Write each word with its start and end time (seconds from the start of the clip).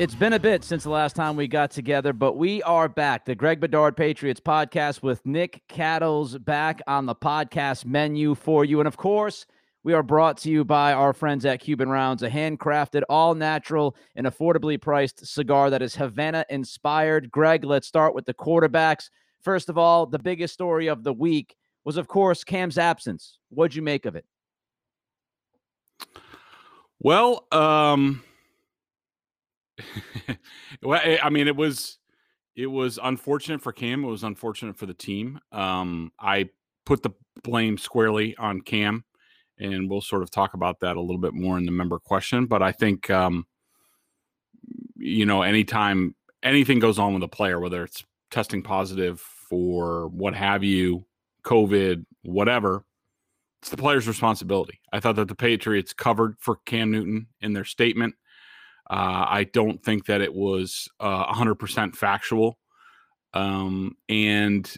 It's 0.00 0.14
been 0.14 0.32
a 0.32 0.40
bit 0.40 0.64
since 0.64 0.84
the 0.84 0.90
last 0.90 1.14
time 1.14 1.36
we 1.36 1.46
got 1.46 1.70
together, 1.70 2.14
but 2.14 2.34
we 2.38 2.62
are 2.62 2.88
back. 2.88 3.26
The 3.26 3.34
Greg 3.34 3.60
Bedard 3.60 3.98
Patriots 3.98 4.40
podcast 4.40 5.02
with 5.02 5.26
Nick 5.26 5.62
Cattles 5.68 6.38
back 6.38 6.80
on 6.86 7.04
the 7.04 7.14
podcast 7.14 7.84
menu 7.84 8.34
for 8.34 8.64
you. 8.64 8.80
And 8.80 8.88
of 8.88 8.96
course, 8.96 9.44
we 9.84 9.92
are 9.92 10.02
brought 10.02 10.38
to 10.38 10.50
you 10.50 10.64
by 10.64 10.94
our 10.94 11.12
friends 11.12 11.44
at 11.44 11.60
Cuban 11.60 11.90
Rounds, 11.90 12.22
a 12.22 12.30
handcrafted, 12.30 13.02
all 13.10 13.34
natural, 13.34 13.94
and 14.16 14.26
affordably 14.26 14.80
priced 14.80 15.26
cigar 15.26 15.68
that 15.68 15.82
is 15.82 15.96
Havana 15.96 16.46
inspired. 16.48 17.30
Greg, 17.30 17.62
let's 17.62 17.86
start 17.86 18.14
with 18.14 18.24
the 18.24 18.32
quarterbacks. 18.32 19.10
First 19.42 19.68
of 19.68 19.76
all, 19.76 20.06
the 20.06 20.18
biggest 20.18 20.54
story 20.54 20.86
of 20.86 21.04
the 21.04 21.12
week 21.12 21.54
was, 21.84 21.98
of 21.98 22.08
course, 22.08 22.42
Cam's 22.42 22.78
absence. 22.78 23.36
What'd 23.50 23.76
you 23.76 23.82
make 23.82 24.06
of 24.06 24.16
it? 24.16 24.24
Well, 27.00 27.46
um, 27.52 28.22
well, 30.82 31.00
I 31.22 31.30
mean, 31.30 31.48
it 31.48 31.56
was 31.56 31.98
it 32.56 32.66
was 32.66 32.98
unfortunate 33.02 33.62
for 33.62 33.72
Cam. 33.72 34.04
It 34.04 34.08
was 34.08 34.24
unfortunate 34.24 34.76
for 34.76 34.86
the 34.86 34.94
team. 34.94 35.40
Um, 35.52 36.12
I 36.18 36.50
put 36.84 37.02
the 37.02 37.10
blame 37.42 37.78
squarely 37.78 38.36
on 38.36 38.60
Cam, 38.60 39.04
and 39.58 39.88
we'll 39.88 40.00
sort 40.00 40.22
of 40.22 40.30
talk 40.30 40.54
about 40.54 40.80
that 40.80 40.96
a 40.96 41.00
little 41.00 41.20
bit 41.20 41.34
more 41.34 41.58
in 41.58 41.64
the 41.64 41.72
member 41.72 41.98
question. 41.98 42.46
But 42.46 42.62
I 42.62 42.72
think, 42.72 43.08
um, 43.10 43.46
you 44.96 45.26
know, 45.26 45.42
anytime 45.42 46.14
anything 46.42 46.78
goes 46.78 46.98
on 46.98 47.14
with 47.14 47.22
a 47.22 47.28
player, 47.28 47.60
whether 47.60 47.84
it's 47.84 48.04
testing 48.30 48.62
positive 48.62 49.20
for 49.20 50.08
what 50.08 50.34
have 50.34 50.62
you, 50.64 51.04
COVID, 51.44 52.04
whatever, 52.22 52.84
it's 53.60 53.70
the 53.70 53.76
player's 53.76 54.08
responsibility. 54.08 54.80
I 54.92 55.00
thought 55.00 55.16
that 55.16 55.28
the 55.28 55.34
Patriots 55.34 55.92
covered 55.92 56.36
for 56.38 56.56
Cam 56.66 56.90
Newton 56.90 57.26
in 57.40 57.52
their 57.52 57.64
statement. 57.64 58.14
Uh, 58.90 59.24
I 59.28 59.44
don't 59.44 59.80
think 59.82 60.06
that 60.06 60.20
it 60.20 60.34
was 60.34 60.88
uh, 60.98 61.32
100% 61.32 61.94
factual. 61.94 62.58
Um, 63.32 63.96
and, 64.08 64.68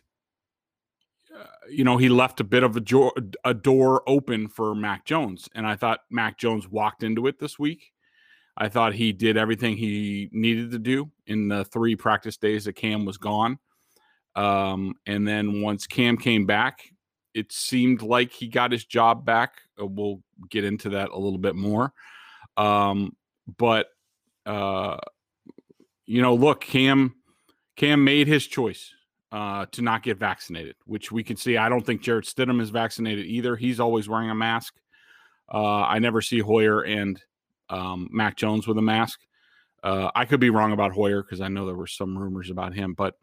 uh, 1.35 1.47
you 1.71 1.83
know, 1.83 1.97
he 1.97 2.11
left 2.11 2.39
a 2.39 2.45
bit 2.45 2.63
of 2.63 2.77
a, 2.77 2.81
jo- 2.81 3.15
a 3.43 3.55
door 3.55 4.03
open 4.07 4.49
for 4.49 4.75
Mac 4.75 5.07
Jones. 5.07 5.49
And 5.55 5.67
I 5.67 5.77
thought 5.77 6.01
Mac 6.11 6.37
Jones 6.37 6.69
walked 6.69 7.03
into 7.03 7.27
it 7.27 7.39
this 7.39 7.59
week. 7.59 7.91
I 8.55 8.69
thought 8.69 8.93
he 8.93 9.15
did 9.15 9.39
everything 9.39 9.79
he 9.79 10.29
needed 10.31 10.73
to 10.73 10.79
do 10.79 11.11
in 11.27 11.49
the 11.49 11.65
three 11.65 11.97
practice 11.97 12.37
days 12.37 12.67
that 12.67 12.75
Cam 12.75 13.07
was 13.07 13.17
gone. 13.17 13.59
Um, 14.37 14.95
and 15.07 15.27
then 15.27 15.63
once 15.63 15.87
Cam 15.87 16.19
came 16.19 16.45
back, 16.45 16.83
it 17.33 17.51
seemed 17.51 18.03
like 18.03 18.31
he 18.31 18.49
got 18.49 18.73
his 18.73 18.85
job 18.85 19.25
back. 19.25 19.55
Uh, 19.81 19.87
we'll 19.87 20.23
get 20.51 20.65
into 20.65 20.91
that 20.91 21.09
a 21.13 21.19
little 21.19 21.39
bit 21.39 21.55
more. 21.55 21.95
Um, 22.59 23.17
but 23.57 23.87
uh, 24.47 24.97
you 26.07 26.23
know, 26.23 26.35
look, 26.35 26.61
Cam 26.63 27.15
Cam 27.77 28.05
made 28.05 28.27
his 28.27 28.47
choice 28.47 28.93
uh, 29.31 29.67
to 29.73 29.83
not 29.83 30.03
get 30.03 30.19
vaccinated, 30.19 30.77
which 30.85 31.11
we 31.11 31.25
can 31.25 31.37
see. 31.37 31.57
I 31.57 31.69
don't 31.69 31.85
think 31.85 32.03
Jarrett 32.03 32.27
Stidham 32.27 32.61
is 32.61 32.71
vaccinated 32.71 33.27
either. 33.27 33.57
He's 33.57 33.81
always 33.81 34.09
wearing 34.09 34.31
a 34.31 34.35
mask. 34.35 34.75
Uh, 35.53 35.83
I 35.83 35.99
never 35.99 36.21
see 36.21 36.41
Hoyer 36.41 36.83
and 36.83 37.21
um, 37.69 38.09
Mac 38.13 38.37
Jones 38.37 38.67
with 38.67 38.79
a 38.79 38.83
mask. 38.83 39.21
Uh, 39.83 40.11
I 40.15 40.27
could 40.27 40.39
be 40.39 40.51
wrong 40.51 40.73
about 40.73 40.93
Hoyer 40.93 41.23
because 41.23 41.41
I 41.41 41.49
know 41.49 41.67
there 41.67 41.75
were 41.75 41.87
some 41.87 42.17
rumors 42.17 42.51
about 42.51 42.75
him, 42.75 42.95
but 42.95 43.17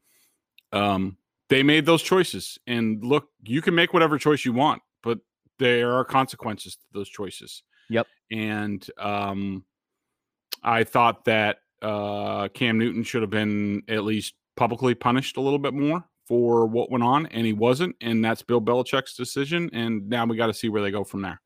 um, 0.74 1.18
they 1.48 1.64
made 1.64 1.86
those 1.86 2.02
choices. 2.02 2.58
And 2.68 3.04
look, 3.04 3.30
you 3.44 3.62
can 3.62 3.76
make 3.76 3.94
whatever 3.94 4.18
choice 4.18 4.44
you 4.44 4.54
want, 4.54 4.82
but 5.04 5.20
there 5.58 5.94
are 5.94 6.04
consequences 6.04 6.76
to 6.76 6.82
those 6.92 7.10
choices. 7.10 7.64
Yep. 7.90 8.08
And 8.32 8.86
um, 8.98 9.64
I 10.64 10.84
thought 10.84 11.26
that 11.26 11.58
uh, 11.82 12.48
Cam 12.50 12.78
Newton 12.78 13.04
should 13.04 13.22
have 13.22 13.30
been 13.32 13.84
at 13.88 14.04
least 14.04 14.34
publicly 14.58 14.94
punished 14.96 15.38
a 15.38 15.42
little 15.42 15.60
bit 15.60 15.74
more 15.74 16.04
for 16.28 16.66
what 16.68 16.92
went 16.92 17.04
on, 17.04 17.26
and 17.28 17.46
he 17.46 17.54
wasn't. 17.54 17.96
And 18.02 18.24
that's 18.24 18.42
Bill 18.42 18.62
Belichick's 18.62 19.16
decision. 19.16 19.70
And 19.74 20.08
now 20.10 20.26
we 20.26 20.38
got 20.38 20.48
to 20.48 20.54
see 20.54 20.70
where 20.70 20.82
they 20.82 20.92
go 20.92 21.04
from 21.04 21.22
there. 21.22 21.42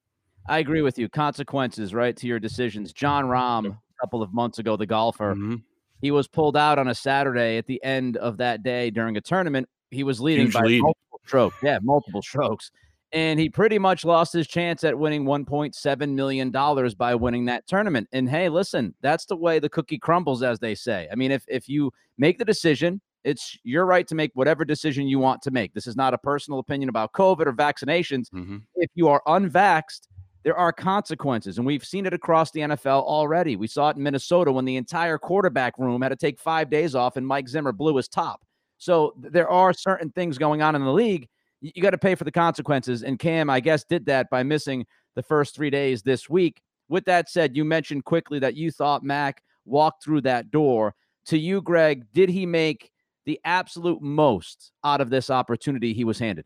I 0.49 0.59
agree 0.59 0.81
with 0.81 0.97
you. 0.99 1.07
Consequences, 1.07 1.93
right, 1.93 2.17
to 2.17 2.27
your 2.27 2.39
decisions. 2.39 2.91
Jon 2.91 3.25
Rahm, 3.25 3.65
a 3.67 3.77
couple 4.01 4.21
of 4.21 4.33
months 4.33 4.59
ago, 4.59 4.75
the 4.75 4.85
golfer, 4.85 5.33
Mm-hmm. 5.35 5.55
he 6.01 6.11
was 6.11 6.27
pulled 6.27 6.57
out 6.57 6.77
on 6.79 6.89
a 6.89 6.95
Saturday 6.95 7.57
at 7.57 7.65
the 7.65 7.81
end 7.83 8.17
of 8.17 8.37
that 8.37 8.61
day 8.63 8.89
during 8.89 9.15
a 9.15 9.21
tournament. 9.21 9.69
He 9.91 10.03
was 10.03 10.19
leading 10.19 10.47
Huge 10.47 10.53
by 10.53 10.61
lead. 10.61 10.81
multiple 10.81 11.19
strokes. 11.25 11.55
Yeah, 11.63 11.79
multiple 11.81 12.21
strokes. 12.21 12.71
And 13.13 13.39
he 13.39 13.47
pretty 13.47 13.77
much 13.77 14.03
lost 14.03 14.33
his 14.33 14.47
chance 14.47 14.83
at 14.83 14.97
winning 14.97 15.23
$1.7 15.23 16.09
million 16.09 16.51
by 16.97 17.13
winning 17.13 17.45
that 17.45 17.67
tournament. 17.67 18.07
And 18.11 18.27
hey, 18.27 18.49
listen, 18.49 18.95
that's 19.01 19.25
the 19.25 19.35
way 19.35 19.59
the 19.59 19.69
cookie 19.69 19.99
crumbles, 19.99 20.41
as 20.41 20.59
they 20.59 20.73
say. 20.73 21.07
I 21.11 21.15
mean, 21.15 21.31
if 21.31 21.45
if 21.47 21.69
you 21.69 21.91
make 22.17 22.39
the 22.39 22.45
decision, 22.45 23.01
it's 23.23 23.57
your 23.63 23.85
right 23.85 24.07
to 24.07 24.15
make 24.15 24.31
whatever 24.33 24.65
decision 24.65 25.07
you 25.07 25.19
want 25.19 25.41
to 25.43 25.51
make. 25.51 25.73
This 25.73 25.87
is 25.87 25.95
not 25.95 26.13
a 26.13 26.17
personal 26.17 26.59
opinion 26.59 26.89
about 26.89 27.13
COVID 27.13 27.45
or 27.45 27.53
vaccinations. 27.53 28.29
Mm-hmm. 28.33 28.57
If 28.75 28.89
you 28.95 29.07
are 29.07 29.21
unvaxxed, 29.27 30.07
there 30.43 30.57
are 30.57 30.73
consequences. 30.73 31.57
And 31.57 31.65
we've 31.65 31.85
seen 31.85 32.05
it 32.05 32.13
across 32.13 32.51
the 32.51 32.61
NFL 32.61 33.03
already. 33.03 33.55
We 33.55 33.67
saw 33.67 33.89
it 33.89 33.97
in 33.97 34.03
Minnesota 34.03 34.51
when 34.51 34.65
the 34.65 34.75
entire 34.75 35.17
quarterback 35.17 35.77
room 35.77 36.01
had 36.01 36.09
to 36.09 36.15
take 36.15 36.39
five 36.39 36.69
days 36.69 36.95
off 36.95 37.15
and 37.15 37.25
Mike 37.25 37.47
Zimmer 37.47 37.71
blew 37.71 37.95
his 37.95 38.07
top. 38.07 38.41
So 38.77 39.13
there 39.17 39.49
are 39.49 39.71
certain 39.71 40.11
things 40.11 40.37
going 40.37 40.61
on 40.61 40.75
in 40.75 40.83
the 40.83 40.91
league. 40.91 41.29
You 41.63 41.81
got 41.81 41.91
to 41.91 41.97
pay 41.97 42.15
for 42.15 42.25
the 42.25 42.31
consequences. 42.31 43.03
And 43.03 43.17
Cam, 43.17 43.49
I 43.49 43.61
guess, 43.61 43.85
did 43.85 44.05
that 44.07 44.29
by 44.29 44.43
missing 44.43 44.85
the 45.15 45.23
first 45.23 45.55
three 45.55 45.69
days 45.69 46.01
this 46.01 46.29
week. 46.29 46.61
With 46.89 47.05
that 47.05 47.29
said, 47.29 47.55
you 47.55 47.63
mentioned 47.63 48.03
quickly 48.03 48.37
that 48.39 48.55
you 48.55 48.69
thought 48.69 49.01
Mac 49.01 49.41
walked 49.65 50.03
through 50.03 50.21
that 50.21 50.51
door. 50.51 50.93
To 51.27 51.37
you, 51.37 51.61
Greg, 51.61 52.05
did 52.13 52.27
he 52.27 52.45
make 52.45 52.91
the 53.25 53.39
absolute 53.45 54.01
most 54.01 54.73
out 54.83 54.99
of 54.99 55.09
this 55.09 55.29
opportunity 55.29 55.93
he 55.93 56.03
was 56.03 56.19
handed? 56.19 56.45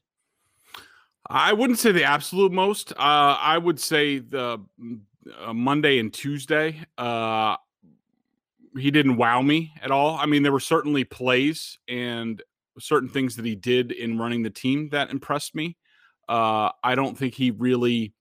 I 1.28 1.52
wouldn't 1.52 1.80
say 1.80 1.92
the 1.92 2.04
absolute 2.04 2.52
most. 2.52 2.92
Uh, 2.92 3.38
I 3.40 3.58
would 3.58 3.80
say 3.80 4.20
the 4.20 4.62
uh, 5.36 5.54
Monday 5.54 5.98
and 5.98 6.13
Tuesday. 6.13 6.80
Uh, 6.96 7.58
he 8.78 8.92
didn't 8.92 9.18
wow 9.18 9.42
me 9.42 9.74
at 9.81 9.90
all. 9.90 10.16
I 10.18 10.28
mean, 10.28 10.44
there 10.44 10.52
were 10.52 10.60
certainly 10.60 11.04
plays 11.04 11.80
and 11.88 12.42
certain 12.79 13.09
things 13.09 13.35
that 13.35 13.45
he 13.45 13.56
did 13.56 13.91
in 13.91 14.18
running 14.18 14.44
the 14.44 14.50
team 14.50 14.89
that 14.89 15.09
impressed 15.09 15.56
me. 15.56 15.77
Uh, 16.27 16.69
I 16.83 16.95
don't 16.95 17.18
think 17.18 17.33
he 17.33 17.51
really 17.51 18.13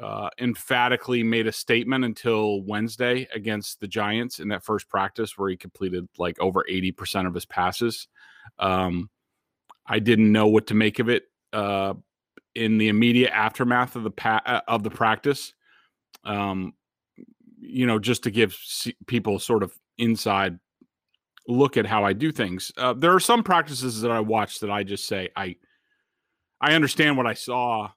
uh, 0.00 0.28
emphatically 0.38 1.22
made 1.22 1.46
a 1.46 1.52
statement 1.52 2.04
until 2.04 2.62
Wednesday 2.62 3.28
against 3.34 3.80
the 3.80 3.88
Giants 3.88 4.40
in 4.40 4.48
that 4.48 4.64
first 4.64 4.88
practice 4.88 5.38
where 5.38 5.50
he 5.50 5.56
completed 5.56 6.08
like 6.18 6.38
over 6.40 6.64
80% 6.68 7.26
of 7.26 7.34
his 7.34 7.46
passes. 7.46 8.08
Um, 8.58 9.10
I 9.86 9.98
didn't 9.98 10.32
know 10.32 10.48
what 10.48 10.66
to 10.68 10.74
make 10.74 10.98
of 10.98 11.08
it 11.08 11.24
uh, 11.52 11.94
in 12.54 12.78
the 12.78 12.88
immediate 12.88 13.30
aftermath 13.32 13.96
of 13.96 14.02
the 14.02 14.10
pa- 14.10 14.42
uh, 14.44 14.60
of 14.66 14.82
the 14.82 14.90
practice. 14.90 15.54
Um, 16.24 16.74
you 17.58 17.86
know, 17.86 17.98
just 17.98 18.24
to 18.24 18.30
give 18.30 18.58
people 19.06 19.38
sort 19.38 19.62
of 19.62 19.72
inside 19.98 20.58
look 21.46 21.76
at 21.76 21.86
how 21.86 22.04
I 22.04 22.12
do 22.12 22.32
things. 22.32 22.72
Uh, 22.76 22.92
there 22.94 23.14
are 23.14 23.20
some 23.20 23.42
practices 23.42 24.00
that 24.00 24.10
I 24.10 24.20
watch 24.20 24.60
that 24.60 24.70
I 24.70 24.82
just 24.82 25.06
say 25.06 25.30
I 25.36 25.56
I 26.60 26.74
understand 26.74 27.16
what 27.16 27.26
I 27.26 27.34
saw, 27.34 27.90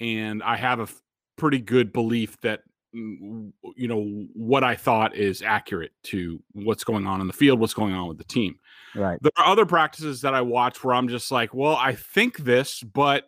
and 0.00 0.42
I 0.42 0.56
have 0.56 0.80
a 0.80 0.84
f- 0.84 1.02
pretty 1.36 1.58
good 1.58 1.92
belief 1.92 2.40
that 2.40 2.60
mm, 2.94 3.52
you 3.76 3.88
know 3.88 4.26
what 4.34 4.64
I 4.64 4.74
thought 4.74 5.14
is 5.14 5.42
accurate 5.42 5.92
to 6.04 6.42
what's 6.52 6.84
going 6.84 7.06
on 7.06 7.20
in 7.20 7.26
the 7.26 7.32
field, 7.32 7.60
what's 7.60 7.74
going 7.74 7.94
on 7.94 8.08
with 8.08 8.18
the 8.18 8.24
team. 8.24 8.58
Right. 8.94 9.18
There 9.20 9.32
are 9.36 9.46
other 9.46 9.66
practices 9.66 10.22
that 10.22 10.34
I 10.34 10.40
watch 10.40 10.82
where 10.82 10.94
I'm 10.94 11.08
just 11.08 11.30
like, 11.30 11.52
well, 11.52 11.76
I 11.76 11.94
think 11.94 12.38
this, 12.38 12.82
but 12.82 13.24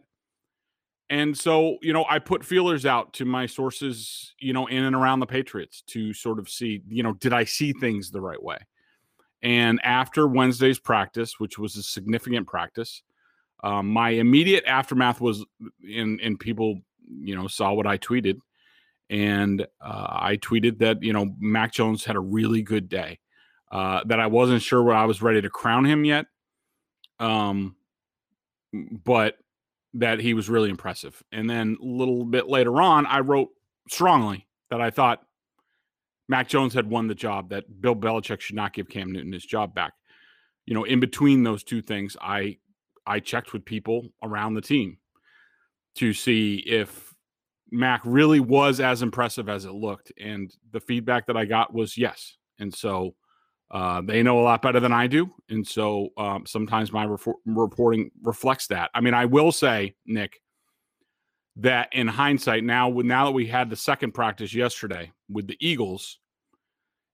and 1.11 1.37
so, 1.37 1.79
you 1.81 1.93
know, 1.93 2.05
I 2.09 2.19
put 2.19 2.45
feelers 2.45 2.85
out 2.85 3.15
to 3.15 3.25
my 3.25 3.47
sources, 3.47 4.35
you 4.41 4.53
know, 4.53 4.67
in 4.67 4.85
and 4.85 4.95
around 4.95 5.21
the 5.21 5.27
Patriots 5.27 5.83
to 5.89 6.13
sort 6.13 6.39
of 6.39 6.51
see, 6.51 6.83
you 6.89 7.03
know, 7.03 7.15
did 7.15 7.33
I 7.33 7.45
see 7.45 7.73
things 7.73 8.11
the 8.11 8.21
right 8.21 8.43
way? 8.43 8.59
And 9.43 9.81
after 9.85 10.27
Wednesday's 10.27 10.79
practice, 10.79 11.39
which 11.39 11.59
was 11.59 11.77
a 11.77 11.83
significant 11.83 12.47
practice, 12.47 13.03
um, 13.63 13.89
my 13.89 14.11
immediate 14.11 14.65
aftermath 14.67 15.21
was 15.21 15.45
in, 15.83 16.19
and 16.23 16.39
people, 16.39 16.81
you 17.21 17.37
know, 17.37 17.49
saw 17.49 17.73
what 17.73 17.87
I 17.87 17.99
tweeted. 17.99 18.39
And 19.11 19.63
uh, 19.81 20.07
I 20.11 20.37
tweeted 20.37 20.79
that, 20.79 21.03
you 21.03 21.13
know, 21.13 21.35
Mac 21.39 21.73
Jones 21.73 22.05
had 22.05 22.17
a 22.17 22.21
really 22.21 22.63
good 22.63 22.89
day, 22.89 23.21
uh, 23.71 24.03
that 24.07 24.21
I 24.21 24.27
wasn't 24.27 24.63
sure 24.63 24.83
where 24.83 24.97
I 24.97 25.07
was 25.07 25.23
ready 25.23 25.41
to 25.41 25.51
crown 25.51 25.85
him 25.85 26.05
yet. 26.05 26.27
Um, 27.19 27.77
but 28.73 29.39
that 29.95 30.21
he 30.21 30.35
was 30.35 30.51
really 30.51 30.71
impressive. 30.71 31.23
And 31.33 31.49
then 31.49 31.79
a 31.81 31.85
little 31.85 32.25
bit 32.25 32.49
later 32.49 32.83
on, 32.83 33.07
I 33.07 33.21
wrote 33.21 33.49
strongly 33.89 34.47
that 34.71 34.81
I 34.81 34.91
thought 34.91 35.23
Mac 36.29 36.49
Jones 36.49 36.75
had 36.75 36.89
won 36.89 37.09
the 37.09 37.15
job, 37.15 37.51
that 37.51 37.81
Bill 37.81 37.97
Belichick 37.97 38.41
should 38.41 38.57
not 38.57 38.75
give 38.75 38.89
Cam 38.89 39.13
Newton 39.13 39.33
his 39.33 39.45
job 39.45 39.75
back. 39.75 39.95
You 40.67 40.75
know, 40.75 40.85
in 40.85 41.01
between 41.01 41.43
those 41.43 41.63
two 41.65 41.81
things, 41.81 42.17
I 42.21 42.59
I 43.07 43.21
checked 43.21 43.53
with 43.53 43.65
people 43.65 44.09
around 44.23 44.55
the 44.55 44.61
team 44.61 44.99
to 45.97 46.13
see 46.13 46.57
if 46.67 47.15
Mac 47.71 48.03
really 48.05 48.41
was 48.41 48.81
as 48.81 49.03
impressive 49.03 49.49
as 49.49 49.65
it 49.65 49.73
looked. 49.73 50.13
And 50.21 50.55
the 50.73 50.81
feedback 50.81 51.27
that 51.27 51.37
I 51.37 51.47
got 51.47 51.73
was 51.73 51.97
yes. 51.97 52.37
And 52.59 52.75
so 52.75 53.15
uh, 53.71 54.03
they 54.03 54.23
know 54.23 54.41
a 54.41 54.43
lot 54.43 54.63
better 54.63 54.81
than 54.81 54.93
I 54.93 55.07
do, 55.07 55.31
and 55.51 55.67
so 55.67 56.09
um, 56.17 56.45
sometimes 56.47 56.91
my 56.91 57.05
reporting 57.45 58.11
reflects 58.23 58.67
that. 58.69 58.91
I 58.95 59.03
mean, 59.03 59.13
I 59.13 59.27
will 59.27 59.53
say, 59.53 59.95
Nick, 60.07 60.41
that 61.59 61.89
in 61.93 62.07
hindsight, 62.07 62.65
now 62.65 62.89
now 62.89 63.27
that 63.27 63.33
we 63.33 63.47
had 63.47 63.71
the 63.71 63.77
second 63.77 64.13
practice 64.13 64.55
yesterday 64.55 65.13
with 65.29 65.47
the 65.47 65.57
Eagles, 65.61 66.19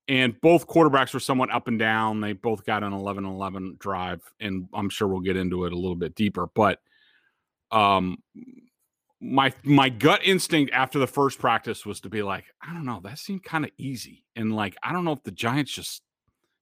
and 0.06 0.38
both 0.40 0.66
quarterbacks 0.66 1.14
were 1.14 1.20
somewhat 1.20 1.50
up 1.50 1.66
and 1.66 1.78
down. 1.78 2.20
They 2.20 2.34
both 2.34 2.66
got 2.66 2.82
an 2.82 2.92
11-11 2.92 3.78
drive, 3.78 4.22
and 4.40 4.68
I'm 4.74 4.90
sure 4.90 5.08
we'll 5.08 5.20
get 5.20 5.36
into 5.36 5.64
it 5.64 5.72
a 5.72 5.78
little 5.78 5.96
bit 5.96 6.14
deeper. 6.14 6.46
But 6.54 6.80
um, 7.70 8.18
my 9.20 9.52
my 9.64 9.88
gut 9.88 10.20
instinct 10.22 10.72
after 10.72 10.98
the 10.98 11.06
first 11.06 11.38
practice 11.38 11.86
was 11.86 12.00
to 12.00 12.10
be 12.10 12.22
like, 12.22 12.44
I 12.62 12.72
don't 12.74 12.84
know, 12.84 13.00
that 13.04 13.18
seemed 13.18 13.44
kind 13.44 13.64
of 13.64 13.70
easy, 13.78 14.24
and 14.36 14.54
like 14.54 14.76
I 14.82 14.92
don't 14.92 15.04
know 15.04 15.12
if 15.12 15.22
the 15.22 15.32
Giants 15.32 15.72
just 15.72 16.02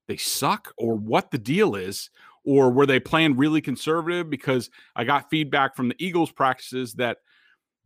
they 0.09 0.17
suck 0.17 0.73
or 0.79 0.95
what 0.95 1.31
the 1.31 1.39
deal 1.39 1.75
is 1.75 2.11
or 2.45 2.71
were 2.71 2.87
they 2.87 2.99
playing 3.01 3.37
really 3.37 3.61
conservative 3.61 4.29
because 4.29 4.69
I 4.97 5.05
got 5.05 5.31
feedback 5.31 5.77
from 5.77 5.89
the 5.89 5.95
Eagles 5.99 6.33
practices 6.33 6.95
that 6.95 7.19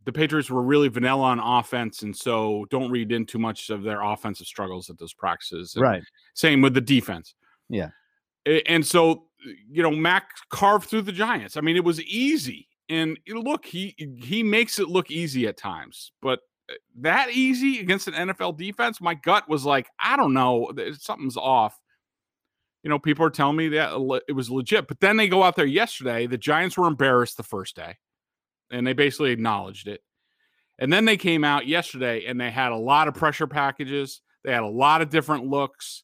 the 0.07 0.13
Patriots 0.13 0.49
were 0.49 0.63
really 0.63 0.87
vanilla 0.87 1.25
on 1.25 1.39
offense 1.39 2.01
and 2.01 2.15
so 2.15 2.65
don't 2.69 2.89
read 2.89 3.11
in 3.11 3.25
too 3.25 3.39
much 3.39 3.69
of 3.69 3.83
their 3.83 4.01
offensive 4.01 4.47
struggles 4.47 4.89
at 4.89 4.97
those 4.97 5.13
practices. 5.13 5.75
And 5.75 5.83
right. 5.83 6.03
Same 6.33 6.61
with 6.61 6.73
the 6.73 6.79
defense. 6.81 7.35
Yeah. 7.67 7.89
And 8.45 8.87
so 8.87 9.25
you 9.69 9.83
know 9.83 9.91
Mac 9.91 10.29
carved 10.49 10.89
through 10.89 11.01
the 11.01 11.11
Giants. 11.11 11.57
I 11.57 11.61
mean 11.61 11.75
it 11.75 11.83
was 11.83 12.01
easy. 12.03 12.69
And 12.87 13.17
look, 13.27 13.65
he 13.65 13.95
he 14.17 14.43
makes 14.43 14.79
it 14.79 14.87
look 14.87 15.11
easy 15.11 15.45
at 15.45 15.57
times, 15.57 16.13
but 16.21 16.39
uh, 16.71 16.75
that 16.99 17.31
easy 17.31 17.81
against 17.81 18.07
an 18.07 18.13
NFL 18.13 18.57
defense, 18.57 19.01
my 19.01 19.13
gut 19.13 19.49
was 19.49 19.65
like, 19.65 19.89
I 19.99 20.15
don't 20.15 20.33
know, 20.33 20.71
something's 20.97 21.35
off 21.35 21.77
you 22.83 22.89
know, 22.89 22.99
people 22.99 23.25
are 23.25 23.29
telling 23.29 23.57
me 23.57 23.67
that 23.67 24.21
it 24.29 24.31
was 24.31 24.49
legit. 24.49 24.87
But 24.87 25.01
then 25.01 25.17
they 25.17 25.27
go 25.27 25.43
out 25.43 25.57
there 25.57 25.65
yesterday. 25.65 26.25
The 26.25 26.37
Giants 26.37 26.77
were 26.77 26.87
embarrassed 26.87 27.35
the 27.35 27.43
first 27.43 27.75
day, 27.75 27.97
and 28.71 28.85
they 28.85 28.93
basically 28.93 29.31
acknowledged 29.31 29.87
it. 29.87 30.01
And 30.79 30.93
then 30.93 31.05
they 31.05 31.17
came 31.17 31.43
out 31.43 31.67
yesterday 31.67 32.25
and 32.25 32.39
they 32.39 32.51
had 32.51 32.71
a 32.71 32.77
lot 32.77 33.07
of 33.07 33.15
pressure 33.15 33.47
packages. 33.47 34.21
They 34.43 34.53
had 34.53 34.63
a 34.63 34.67
lot 34.67 35.01
of 35.01 35.09
different 35.09 35.45
looks. 35.45 36.03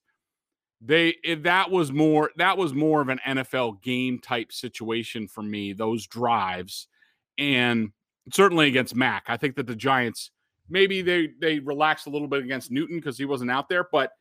They 0.82 1.16
it, 1.24 1.44
that 1.44 1.72
was 1.72 1.92
more 1.92 2.32
that 2.38 2.58
was 2.58 2.74
more 2.74 3.02
of 3.02 3.10
an 3.10 3.20
NFL 3.26 3.82
game 3.82 4.20
type 4.20 4.52
situation 4.52 5.28
for 5.28 5.42
me. 5.42 5.72
Those 5.72 6.08
drives, 6.08 6.88
and 7.38 7.92
certainly 8.34 8.68
against 8.68 8.96
Mac, 8.96 9.24
I 9.28 9.38
think 9.38 9.56
that 9.56 9.68
the 9.68 9.76
Giants 9.76 10.32
maybe 10.70 11.02
they 11.02 11.30
they 11.40 11.60
relaxed 11.60 12.08
a 12.08 12.10
little 12.10 12.28
bit 12.28 12.44
against 12.44 12.70
Newton 12.70 12.98
because 12.98 13.18
he 13.18 13.24
wasn't 13.24 13.52
out 13.52 13.70
there, 13.70 13.88
but 13.94 14.12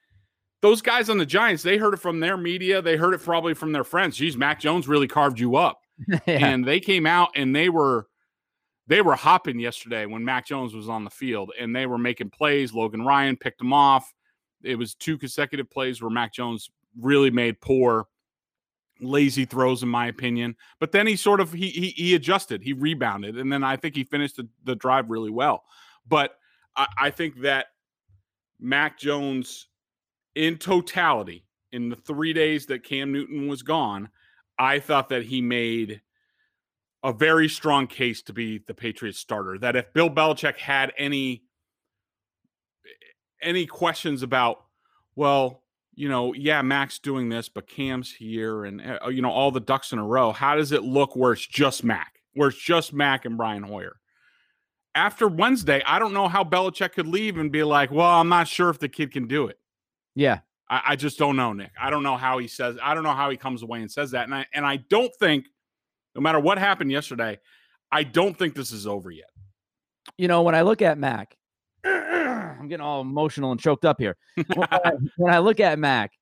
those 0.61 0.81
guys 0.81 1.11
on 1.11 1.19
the 1.19 1.27
Giants, 1.27 1.65
they 1.65 1.77
heard 1.77 1.95
it 1.95 2.01
from 2.01 2.21
their 2.21 2.37
media. 2.37 2.81
They 2.81 2.97
heard 2.97 3.15
it 3.15 3.23
probably 3.23 3.55
from 3.55 3.73
their 3.73 3.83
friends. 3.83 4.17
Geez, 4.17 4.37
Mac 4.37 4.61
Jones 4.61 4.87
really 4.87 5.09
carved 5.09 5.41
you 5.41 5.57
up. 5.57 5.81
yeah. 6.09 6.21
And 6.27 6.65
they 6.65 6.79
came 6.79 7.05
out 7.05 7.31
and 7.35 7.55
they 7.55 7.69
were 7.69 8.07
they 8.87 9.01
were 9.01 9.15
hopping 9.15 9.59
yesterday 9.59 10.07
when 10.07 10.25
Mac 10.25 10.47
Jones 10.47 10.75
was 10.75 10.89
on 10.89 11.05
the 11.05 11.11
field 11.11 11.53
and 11.59 11.75
they 11.75 11.87
were 11.87 11.99
making 11.99 12.31
plays. 12.31 12.73
Logan 12.73 13.05
Ryan 13.05 13.37
picked 13.37 13.59
them 13.59 13.73
off. 13.73 14.13
It 14.63 14.77
was 14.77 14.95
two 14.95 15.19
consecutive 15.19 15.71
plays 15.71 16.03
where 16.03 16.11
Mac 16.11 16.33
Jones 16.33 16.71
really 17.01 17.31
made 17.31 17.61
poor 17.61 18.07
lazy 19.01 19.45
throws 19.45 19.83
in 19.83 19.89
my 19.89 20.07
opinion 20.07 20.55
but 20.79 20.93
then 20.93 21.09
he 21.09 21.17
sort 21.17 21.41
of 21.41 21.53
he 21.53 21.71
he, 21.71 21.89
he 21.89 22.15
adjusted 22.15 22.63
he 22.63 22.73
rebounded 22.73 23.37
and 23.37 23.53
then 23.53 23.65
i 23.65 23.75
think 23.75 23.97
he 23.97 24.05
finished 24.05 24.37
the, 24.37 24.47
the 24.63 24.77
drive 24.77 25.11
really 25.11 25.31
well 25.31 25.65
but 26.07 26.37
I, 26.77 26.87
I 26.97 27.11
think 27.11 27.41
that 27.41 27.69
mac 28.61 29.01
jones 29.01 29.67
in 30.35 30.57
totality, 30.57 31.45
in 31.73 31.89
the 31.89 31.97
three 31.97 32.33
days 32.33 32.67
that 32.67 32.85
Cam 32.85 33.13
Newton 33.13 33.49
was 33.49 33.63
gone, 33.63 34.09
I 34.59 34.79
thought 34.79 35.09
that 35.11 35.25
he 35.25 35.41
made 35.41 36.01
a 37.05 37.13
very 37.13 37.49
strong 37.49 37.87
case 37.87 38.23
to 38.23 38.33
be 38.33 38.59
the 38.67 38.75
Patriots 38.75 39.19
starter. 39.19 39.59
That 39.59 39.77
if 39.77 39.93
Bill 39.93 40.11
Belichick 40.11 40.57
had 40.57 40.93
any 40.97 41.45
any 43.43 43.67
questions 43.67 44.23
about, 44.23 44.65
well, 45.17 45.63
you 45.95 46.09
know, 46.09 46.33
yeah, 46.33 46.63
Mac's 46.63 46.99
doing 46.99 47.29
this, 47.29 47.49
but 47.49 47.69
Cam's 47.69 48.13
here, 48.13 48.65
and 48.65 48.81
uh, 48.81 49.09
you 49.09 49.21
know, 49.21 49.31
all 49.31 49.51
the 49.51 49.61
ducks 49.61 49.93
in 49.93 49.99
a 49.99 50.07
row. 50.07 50.33
How 50.33 50.57
does 50.57 50.73
it 50.73 50.83
look 50.83 51.17
where 51.17 51.33
it's 51.33 51.47
just 51.47 51.85
Mac, 51.85 52.21
where 52.35 52.49
it's 52.49 52.59
just 52.59 52.93
Mac 52.93 53.25
and 53.25 53.37
Brian 53.37 53.63
Hoyer? 53.63 53.97
After 54.95 55.27
Wednesday, 55.27 55.83
I 55.87 55.99
don't 55.99 56.13
know 56.13 56.29
how 56.29 56.45
Belichick 56.45 56.93
could 56.93 57.07
leave 57.07 57.39
and 57.39 57.51
be 57.51 57.65
like, 57.65 57.91
well, 57.91 58.11
I'm 58.11 58.29
not 58.29 58.47
sure 58.47 58.69
if 58.69 58.79
the 58.79 58.91
kid 58.91 59.11
can 59.11 59.27
do 59.27 59.47
it. 59.47 59.59
Yeah. 60.15 60.41
I, 60.69 60.83
I, 60.89 60.97
just 60.97 61.19
don't 61.19 61.37
know, 61.37 61.55
Nick. 61.55 61.71
I 61.81 61.89
don't 61.89 62.03
know 62.03 62.19
how 62.19 62.37
he 62.39 62.47
says. 62.47 62.77
I 62.83 62.93
don't 62.93 63.03
know 63.03 63.15
how 63.15 63.31
he 63.31 63.39
comes 63.39 63.63
away 63.63 63.81
and 63.81 63.91
says 63.91 64.11
that. 64.11 64.25
And 64.25 64.35
I 64.35 64.47
and 64.53 64.67
I 64.67 64.77
don't 64.77 65.15
think, 65.19 65.47
no 66.15 66.21
matter 66.21 66.41
what 66.41 66.59
happened 66.59 66.91
yesterday, 66.91 67.39
I 67.91 68.05
don't 68.05 68.39
think 68.39 68.55
this 68.55 68.73
is 68.73 68.87
over 68.87 69.11
yet. 69.11 69.31
You 70.19 70.29
know, 70.29 70.43
when 70.43 70.55
I 70.55 70.63
look 70.63 70.83
at 70.83 70.99
Mac, 70.99 71.37
I'm 71.85 72.69
getting 72.69 72.85
all 72.85 73.01
emotional 73.01 73.53
and 73.53 73.61
choked 73.61 73.85
up 73.85 74.01
here. 74.01 74.17
when, 74.55 74.69
I, 74.71 74.93
when 75.17 75.33
I 75.33 75.39
look 75.39 75.61
at 75.61 75.79
Mac, 75.79 76.13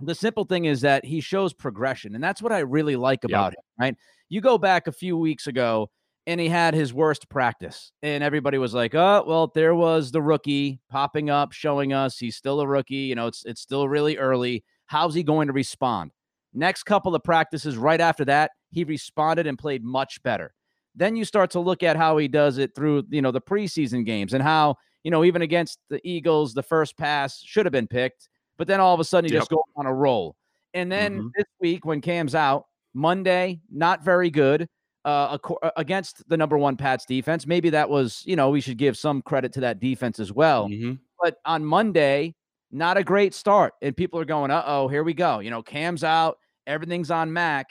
the 0.00 0.14
simple 0.14 0.44
thing 0.44 0.64
is 0.64 0.80
that 0.80 1.04
he 1.04 1.20
shows 1.20 1.52
progression, 1.52 2.14
and 2.14 2.22
that's 2.22 2.42
what 2.42 2.52
I 2.52 2.60
really 2.60 2.96
like 2.96 3.24
about 3.24 3.52
yep. 3.52 3.52
him. 3.52 3.84
Right? 3.84 3.96
You 4.28 4.40
go 4.40 4.58
back 4.58 4.86
a 4.86 4.92
few 4.92 5.16
weeks 5.16 5.46
ago 5.46 5.90
and 6.26 6.40
he 6.40 6.48
had 6.48 6.74
his 6.74 6.92
worst 6.92 7.28
practice. 7.28 7.92
And 8.02 8.24
everybody 8.24 8.58
was 8.58 8.74
like, 8.74 8.94
"Oh, 8.94 9.24
well, 9.26 9.52
there 9.54 9.74
was 9.74 10.10
the 10.10 10.22
rookie 10.22 10.80
popping 10.90 11.30
up, 11.30 11.52
showing 11.52 11.92
us 11.92 12.18
he's 12.18 12.36
still 12.36 12.60
a 12.60 12.66
rookie. 12.66 12.94
You 12.94 13.14
know, 13.14 13.26
it's 13.26 13.44
it's 13.44 13.60
still 13.60 13.88
really 13.88 14.16
early. 14.16 14.64
How's 14.86 15.14
he 15.14 15.22
going 15.22 15.48
to 15.48 15.52
respond?" 15.52 16.12
Next 16.54 16.84
couple 16.84 17.14
of 17.14 17.22
practices 17.22 17.76
right 17.76 18.00
after 18.00 18.24
that, 18.26 18.52
he 18.70 18.84
responded 18.84 19.46
and 19.46 19.58
played 19.58 19.84
much 19.84 20.22
better. 20.22 20.54
Then 20.94 21.16
you 21.16 21.24
start 21.24 21.50
to 21.50 21.60
look 21.60 21.82
at 21.82 21.96
how 21.96 22.16
he 22.16 22.28
does 22.28 22.58
it 22.58 22.74
through, 22.74 23.04
you 23.10 23.20
know, 23.20 23.32
the 23.32 23.40
preseason 23.40 24.06
games 24.06 24.32
and 24.32 24.42
how, 24.42 24.76
you 25.02 25.10
know, 25.10 25.24
even 25.24 25.42
against 25.42 25.80
the 25.90 26.00
Eagles, 26.04 26.54
the 26.54 26.62
first 26.62 26.96
pass 26.96 27.42
should 27.42 27.66
have 27.66 27.72
been 27.72 27.88
picked, 27.88 28.28
but 28.56 28.68
then 28.68 28.80
all 28.80 28.94
of 28.94 29.00
a 29.00 29.04
sudden 29.04 29.28
he 29.28 29.34
yep. 29.34 29.40
just 29.40 29.50
goes 29.50 29.60
on 29.76 29.86
a 29.86 29.92
roll. 29.92 30.36
And 30.72 30.90
then 30.90 31.18
mm-hmm. 31.18 31.28
this 31.36 31.46
week 31.60 31.84
when 31.84 32.00
Cam's 32.00 32.34
out, 32.34 32.66
Monday, 32.94 33.60
not 33.72 34.04
very 34.04 34.30
good 34.30 34.68
uh, 35.04 35.36
uh, 35.62 35.70
against 35.76 36.28
the 36.28 36.36
number 36.36 36.56
one 36.56 36.76
Pats 36.76 37.04
defense. 37.04 37.46
Maybe 37.46 37.70
that 37.70 37.90
was, 37.90 38.22
you 38.24 38.36
know, 38.36 38.50
we 38.50 38.60
should 38.60 38.78
give 38.78 38.96
some 38.96 39.20
credit 39.20 39.52
to 39.54 39.60
that 39.60 39.80
defense 39.80 40.20
as 40.20 40.32
well. 40.32 40.68
Mm-hmm. 40.68 40.94
But 41.20 41.36
on 41.44 41.64
Monday, 41.64 42.34
not 42.70 42.96
a 42.96 43.04
great 43.04 43.34
start. 43.34 43.74
And 43.82 43.96
people 43.96 44.18
are 44.20 44.24
going, 44.24 44.50
uh 44.50 44.62
oh, 44.66 44.88
here 44.88 45.02
we 45.02 45.14
go. 45.14 45.40
You 45.40 45.50
know, 45.50 45.62
Cam's 45.62 46.04
out, 46.04 46.38
everything's 46.66 47.10
on 47.10 47.32
Mac. 47.32 47.66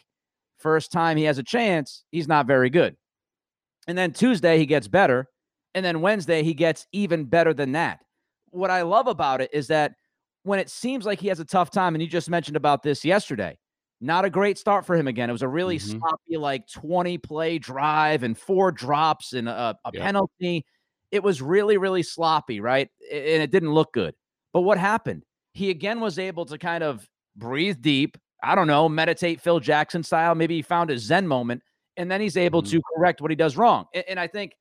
First 0.58 0.92
time 0.92 1.18
he 1.18 1.24
has 1.24 1.38
a 1.38 1.44
chance, 1.44 2.04
he's 2.12 2.28
not 2.28 2.48
very 2.48 2.70
good. 2.70 2.96
And 3.88 3.98
then 3.98 4.14
Tuesday, 4.14 4.58
he 4.58 4.66
gets 4.66 4.88
better. 4.88 5.28
And 5.76 5.84
then 5.84 6.02
Wednesday, 6.02 6.44
he 6.44 6.54
gets 6.54 6.88
even 6.92 7.26
better 7.26 7.54
than 7.54 7.74
that. 7.74 8.00
What 8.52 8.72
I 8.72 8.84
love 8.84 9.08
about 9.08 9.42
it 9.42 9.50
is 9.52 9.68
that 9.68 9.94
when 10.44 10.60
it 10.60 10.70
seems 10.70 11.06
like 11.06 11.20
he 11.20 11.28
has 11.28 11.40
a 11.40 11.46
tough 11.46 11.72
time, 11.72 11.96
and 11.96 12.02
you 12.02 12.08
just 12.08 12.30
mentioned 12.30 12.56
about 12.56 12.84
this 12.84 13.04
yesterday, 13.04 13.58
not 14.04 14.26
a 14.26 14.30
great 14.30 14.58
start 14.58 14.86
for 14.86 14.96
him 14.96 15.08
again. 15.08 15.30
It 15.30 15.34
was 15.34 15.42
a 15.42 15.48
really 15.48 15.78
mm-hmm. 15.80 15.98
sloppy, 16.00 16.38
like 16.38 16.68
20 16.68 17.18
play 17.20 17.58
drive 17.58 18.24
and 18.24 18.38
four 18.38 18.72
drops 18.72 19.34
and 19.34 19.48
a, 19.48 19.78
a 19.86 19.92
yeah. 19.94 20.04
penalty. 20.04 20.66
It 21.12 21.24
was 21.24 21.42
really, 21.42 21.78
really 21.78 22.04
sloppy, 22.04 22.60
right? 22.60 22.90
And 23.12 23.42
it 23.42 23.52
didn't 23.52 23.74
look 23.74 23.94
good. 23.94 24.14
But 24.52 24.62
what 24.62 24.78
happened? 24.78 25.24
He 25.54 25.70
again 25.70 26.02
was 26.02 26.20
able 26.20 26.46
to 26.48 26.58
kind 26.58 26.84
of 26.84 27.08
breathe 27.36 27.82
deep. 27.82 28.18
I 28.44 28.56
don't 28.56 28.68
know, 28.68 28.90
meditate 28.90 29.42
Phil 29.42 29.60
Jackson 29.60 30.04
style. 30.04 30.36
Maybe 30.36 30.58
he 30.58 30.62
found 30.62 30.90
a 30.92 30.98
Zen 30.98 31.28
moment, 31.28 31.64
and 31.98 32.12
then 32.12 32.22
he's 32.22 32.38
able 32.38 32.62
mm-hmm. 32.62 32.78
to 32.78 32.82
correct 32.96 33.22
what 33.22 33.32
he 33.32 33.36
does 33.36 33.56
wrong. 33.56 33.86
And, 33.94 34.04
and 34.10 34.20
I 34.20 34.28
think 34.28 34.54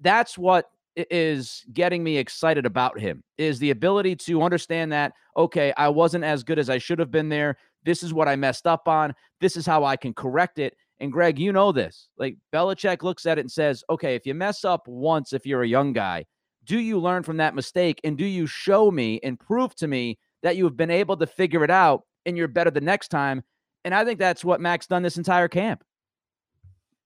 that's 0.00 0.38
what 0.38 0.66
is 1.10 1.64
getting 1.72 2.02
me 2.02 2.16
excited 2.16 2.66
about 2.66 2.98
him 2.98 3.22
is 3.36 3.58
the 3.58 3.70
ability 3.70 4.16
to 4.16 4.42
understand 4.42 4.90
that 4.90 5.12
okay 5.36 5.72
i 5.76 5.88
wasn't 5.88 6.24
as 6.24 6.42
good 6.42 6.58
as 6.58 6.68
i 6.68 6.78
should 6.78 6.98
have 6.98 7.10
been 7.10 7.28
there 7.28 7.56
this 7.84 8.02
is 8.02 8.12
what 8.12 8.26
i 8.26 8.34
messed 8.34 8.66
up 8.66 8.88
on 8.88 9.14
this 9.40 9.56
is 9.56 9.64
how 9.64 9.84
i 9.84 9.96
can 9.96 10.12
correct 10.12 10.58
it 10.58 10.74
and 10.98 11.12
greg 11.12 11.38
you 11.38 11.52
know 11.52 11.70
this 11.70 12.08
like 12.18 12.36
Belichick 12.52 13.02
looks 13.02 13.26
at 13.26 13.38
it 13.38 13.42
and 13.42 13.50
says 13.52 13.84
okay 13.88 14.16
if 14.16 14.26
you 14.26 14.34
mess 14.34 14.64
up 14.64 14.88
once 14.88 15.32
if 15.32 15.46
you're 15.46 15.62
a 15.62 15.68
young 15.68 15.92
guy 15.92 16.24
do 16.64 16.80
you 16.80 16.98
learn 16.98 17.22
from 17.22 17.36
that 17.36 17.54
mistake 17.54 18.00
and 18.02 18.18
do 18.18 18.26
you 18.26 18.46
show 18.46 18.90
me 18.90 19.20
and 19.22 19.38
prove 19.38 19.74
to 19.76 19.86
me 19.86 20.18
that 20.42 20.56
you 20.56 20.64
have 20.64 20.76
been 20.76 20.90
able 20.90 21.16
to 21.16 21.26
figure 21.26 21.62
it 21.62 21.70
out 21.70 22.02
and 22.26 22.36
you're 22.36 22.48
better 22.48 22.70
the 22.70 22.80
next 22.80 23.08
time 23.08 23.42
and 23.84 23.94
i 23.94 24.04
think 24.04 24.18
that's 24.18 24.44
what 24.44 24.60
Mac's 24.60 24.86
done 24.86 25.02
this 25.02 25.16
entire 25.16 25.48
camp 25.48 25.84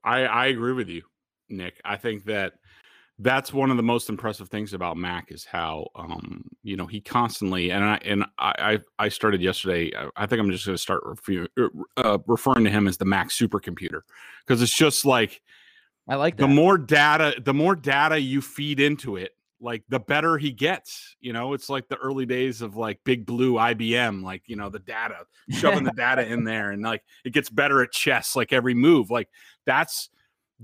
i 0.05 0.25
i 0.25 0.47
agree 0.47 0.73
with 0.73 0.89
you 0.89 1.03
nick 1.49 1.81
i 1.85 1.97
think 1.97 2.25
that 2.25 2.55
that's 3.19 3.53
one 3.53 3.71
of 3.71 3.77
the 3.77 3.83
most 3.83 4.09
impressive 4.09 4.49
things 4.49 4.73
about 4.73 4.97
Mac 4.97 5.31
is 5.31 5.45
how 5.45 5.87
um, 5.95 6.45
you 6.63 6.77
know 6.77 6.87
he 6.87 7.01
constantly 7.01 7.71
and 7.71 7.85
I 7.85 8.01
and 8.05 8.25
I 8.39 8.81
I 8.99 9.09
started 9.09 9.41
yesterday. 9.41 9.93
I 10.17 10.27
think 10.27 10.41
I'm 10.41 10.51
just 10.51 10.67
going 10.67 10.75
to 10.75 10.83
start 10.83 11.05
refu- 11.05 11.47
er, 11.59 11.71
uh, 11.97 12.19
referring 12.27 12.65
to 12.65 12.71
him 12.71 12.89
as 12.89 12.97
the 12.97 13.05
Mac 13.05 13.29
supercomputer 13.29 14.01
because 14.45 14.61
it's 14.61 14.75
just 14.75 15.05
like 15.05 15.41
I 16.09 16.17
like 16.17 16.37
that. 16.37 16.49
the 16.49 16.49
more 16.49 16.79
data 16.79 17.41
the 17.41 17.55
more 17.55 17.77
data 17.77 18.19
you 18.19 18.41
feed 18.41 18.81
into 18.81 19.17
it, 19.17 19.33
like 19.63 19.85
the 19.89 20.01
better 20.01 20.37
he 20.37 20.51
gets. 20.51 21.17
You 21.21 21.33
know, 21.33 21.55
it's 21.55 21.71
like 21.71 21.89
the 21.89 21.97
early 21.97 22.27
days 22.27 22.61
of 22.61 22.77
like 22.77 23.01
Big 23.05 23.25
Blue 23.25 23.55
IBM, 23.55 24.23
like 24.23 24.43
you 24.47 24.57
know 24.57 24.69
the 24.69 24.81
data 24.81 25.19
shoving 25.51 25.85
the 25.85 25.93
data 25.93 26.27
in 26.27 26.45
there 26.45 26.73
and 26.73 26.83
like 26.83 27.03
it 27.25 27.33
gets 27.33 27.49
better 27.49 27.83
at 27.83 27.93
chess 27.93 28.37
like 28.37 28.53
every 28.53 28.75
move. 28.75 29.11
Like 29.11 29.29
that's 29.65 30.11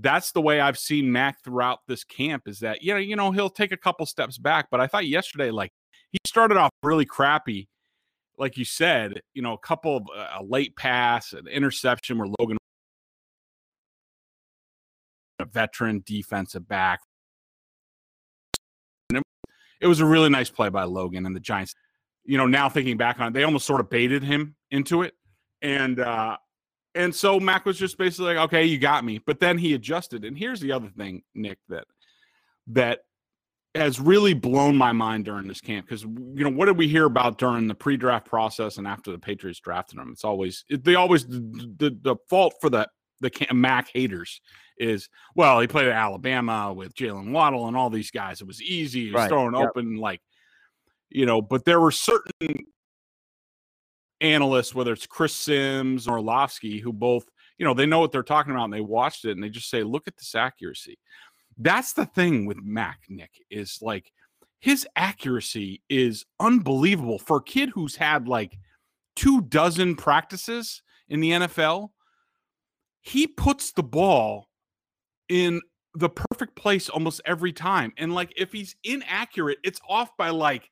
that's 0.01 0.31
the 0.31 0.41
way 0.41 0.59
I've 0.59 0.77
seen 0.77 1.11
Mac 1.11 1.43
throughout 1.43 1.79
this 1.87 2.03
camp 2.03 2.47
is 2.47 2.59
that, 2.59 2.81
you 2.81 2.93
know, 2.93 2.99
you 2.99 3.15
know, 3.15 3.31
he'll 3.31 3.49
take 3.49 3.71
a 3.71 3.77
couple 3.77 4.05
steps 4.05 4.37
back. 4.37 4.67
But 4.71 4.79
I 4.79 4.87
thought 4.87 5.07
yesterday, 5.07 5.51
like 5.51 5.71
he 6.11 6.17
started 6.25 6.57
off 6.57 6.71
really 6.83 7.05
crappy. 7.05 7.67
Like 8.37 8.57
you 8.57 8.63
said, 8.63 9.21
you 9.33 9.41
know, 9.41 9.53
a 9.53 9.57
couple 9.57 9.97
of 9.97 10.03
uh, 10.15 10.39
a 10.39 10.43
late 10.43 10.75
pass, 10.77 11.33
an 11.33 11.47
interception 11.47 12.17
where 12.17 12.29
Logan, 12.39 12.57
a 15.39 15.45
veteran 15.45 16.01
defensive 16.05 16.67
back. 16.67 17.01
It, 19.81 19.87
was 19.87 19.99
a 19.99 20.05
really 20.05 20.29
nice 20.29 20.49
play 20.49 20.69
by 20.69 20.83
Logan 20.83 21.25
and 21.25 21.35
the 21.35 21.39
Giants. 21.39 21.75
You 22.25 22.37
know, 22.37 22.47
now 22.47 22.69
thinking 22.69 22.97
back 22.97 23.19
on 23.19 23.27
it, 23.27 23.33
they 23.33 23.43
almost 23.43 23.65
sort 23.65 23.79
of 23.79 23.89
baited 23.89 24.23
him 24.23 24.55
into 24.71 25.01
it. 25.03 25.13
And 25.61 25.99
uh, 25.99 26.37
and 26.95 27.13
so 27.13 27.39
Mac 27.39 27.65
was 27.65 27.77
just 27.77 27.97
basically 27.97 28.35
like, 28.35 28.45
okay, 28.45 28.65
you 28.65 28.77
got 28.77 29.03
me. 29.03 29.19
But 29.19 29.39
then 29.39 29.57
he 29.57 29.73
adjusted. 29.73 30.25
And 30.25 30.37
here's 30.37 30.59
the 30.59 30.71
other 30.71 30.89
thing, 30.89 31.23
Nick, 31.33 31.59
that 31.69 31.85
that 32.67 32.99
has 33.75 33.99
really 33.99 34.33
blown 34.33 34.75
my 34.75 34.91
mind 34.91 35.25
during 35.25 35.47
this 35.47 35.61
camp 35.61 35.85
because 35.85 36.01
you 36.03 36.43
know 36.43 36.49
what 36.49 36.65
did 36.65 36.77
we 36.77 36.87
hear 36.87 37.05
about 37.05 37.37
during 37.37 37.67
the 37.67 37.75
pre-draft 37.75 38.25
process 38.25 38.77
and 38.77 38.87
after 38.87 39.11
the 39.11 39.19
Patriots 39.19 39.59
drafted 39.59 39.99
him? 39.99 40.09
It's 40.11 40.23
always 40.23 40.65
they 40.69 40.95
always 40.95 41.25
the, 41.27 41.73
the, 41.77 41.97
the 42.01 42.15
fault 42.29 42.55
for 42.59 42.69
the 42.69 42.87
the 43.21 43.31
Mac 43.53 43.89
haters 43.93 44.41
is 44.77 45.09
well 45.35 45.59
he 45.59 45.67
played 45.67 45.87
at 45.87 45.93
Alabama 45.93 46.73
with 46.73 46.95
Jaylen 46.95 47.31
Waddle 47.31 47.67
and 47.67 47.75
all 47.75 47.89
these 47.89 48.11
guys. 48.11 48.41
It 48.41 48.47
was 48.47 48.61
easy. 48.61 49.05
He 49.05 49.11
was 49.11 49.21
right. 49.21 49.29
throwing 49.29 49.55
yep. 49.55 49.69
open 49.69 49.97
like 49.97 50.21
you 51.09 51.25
know, 51.25 51.41
but 51.41 51.65
there 51.65 51.79
were 51.79 51.91
certain 51.91 52.65
analysts, 54.21 54.75
whether 54.75 54.93
it's 54.93 55.07
Chris 55.07 55.35
Sims 55.35 56.07
or 56.07 56.17
Orlovsky, 56.17 56.79
who 56.79 56.93
both, 56.93 57.25
you 57.57 57.65
know, 57.65 57.73
they 57.73 57.85
know 57.85 57.99
what 57.99 58.11
they're 58.11 58.23
talking 58.23 58.51
about 58.51 58.65
and 58.65 58.73
they 58.73 58.81
watched 58.81 59.25
it 59.25 59.31
and 59.31 59.43
they 59.43 59.49
just 59.49 59.69
say, 59.69 59.83
look 59.83 60.07
at 60.07 60.17
this 60.17 60.35
accuracy. 60.35 60.97
That's 61.57 61.93
the 61.93 62.05
thing 62.05 62.45
with 62.45 62.57
Mac, 62.61 62.99
Nick, 63.09 63.31
is 63.49 63.79
like 63.81 64.11
his 64.59 64.87
accuracy 64.95 65.81
is 65.89 66.25
unbelievable 66.39 67.19
for 67.19 67.37
a 67.37 67.43
kid 67.43 67.69
who's 67.73 67.95
had 67.95 68.27
like 68.27 68.57
two 69.15 69.41
dozen 69.41 69.95
practices 69.95 70.81
in 71.09 71.19
the 71.19 71.31
NFL. 71.31 71.89
He 73.01 73.27
puts 73.27 73.71
the 73.71 73.83
ball 73.83 74.49
in 75.29 75.61
the 75.95 76.09
perfect 76.09 76.55
place 76.55 76.89
almost 76.89 77.21
every 77.25 77.53
time. 77.53 77.93
And 77.97 78.13
like 78.13 78.33
if 78.35 78.51
he's 78.51 78.75
inaccurate, 78.83 79.59
it's 79.63 79.79
off 79.87 80.15
by 80.17 80.29
like 80.29 80.69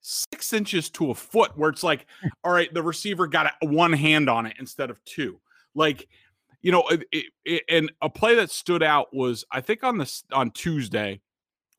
six 0.00 0.52
inches 0.52 0.88
to 0.90 1.10
a 1.10 1.14
foot 1.14 1.52
where 1.56 1.70
it's 1.70 1.82
like, 1.82 2.06
hmm. 2.20 2.28
all 2.44 2.52
right, 2.52 2.72
the 2.72 2.82
receiver 2.82 3.26
got 3.26 3.52
one 3.62 3.92
hand 3.92 4.28
on 4.28 4.46
it 4.46 4.54
instead 4.58 4.90
of 4.90 5.04
two. 5.04 5.40
Like, 5.74 6.08
you 6.62 6.72
know, 6.72 6.86
it, 6.88 7.26
it, 7.44 7.62
and 7.68 7.92
a 8.02 8.08
play 8.08 8.34
that 8.36 8.50
stood 8.50 8.82
out 8.82 9.14
was 9.14 9.44
I 9.50 9.60
think 9.60 9.84
on 9.84 9.98
this 9.98 10.24
on 10.32 10.50
Tuesday 10.50 11.20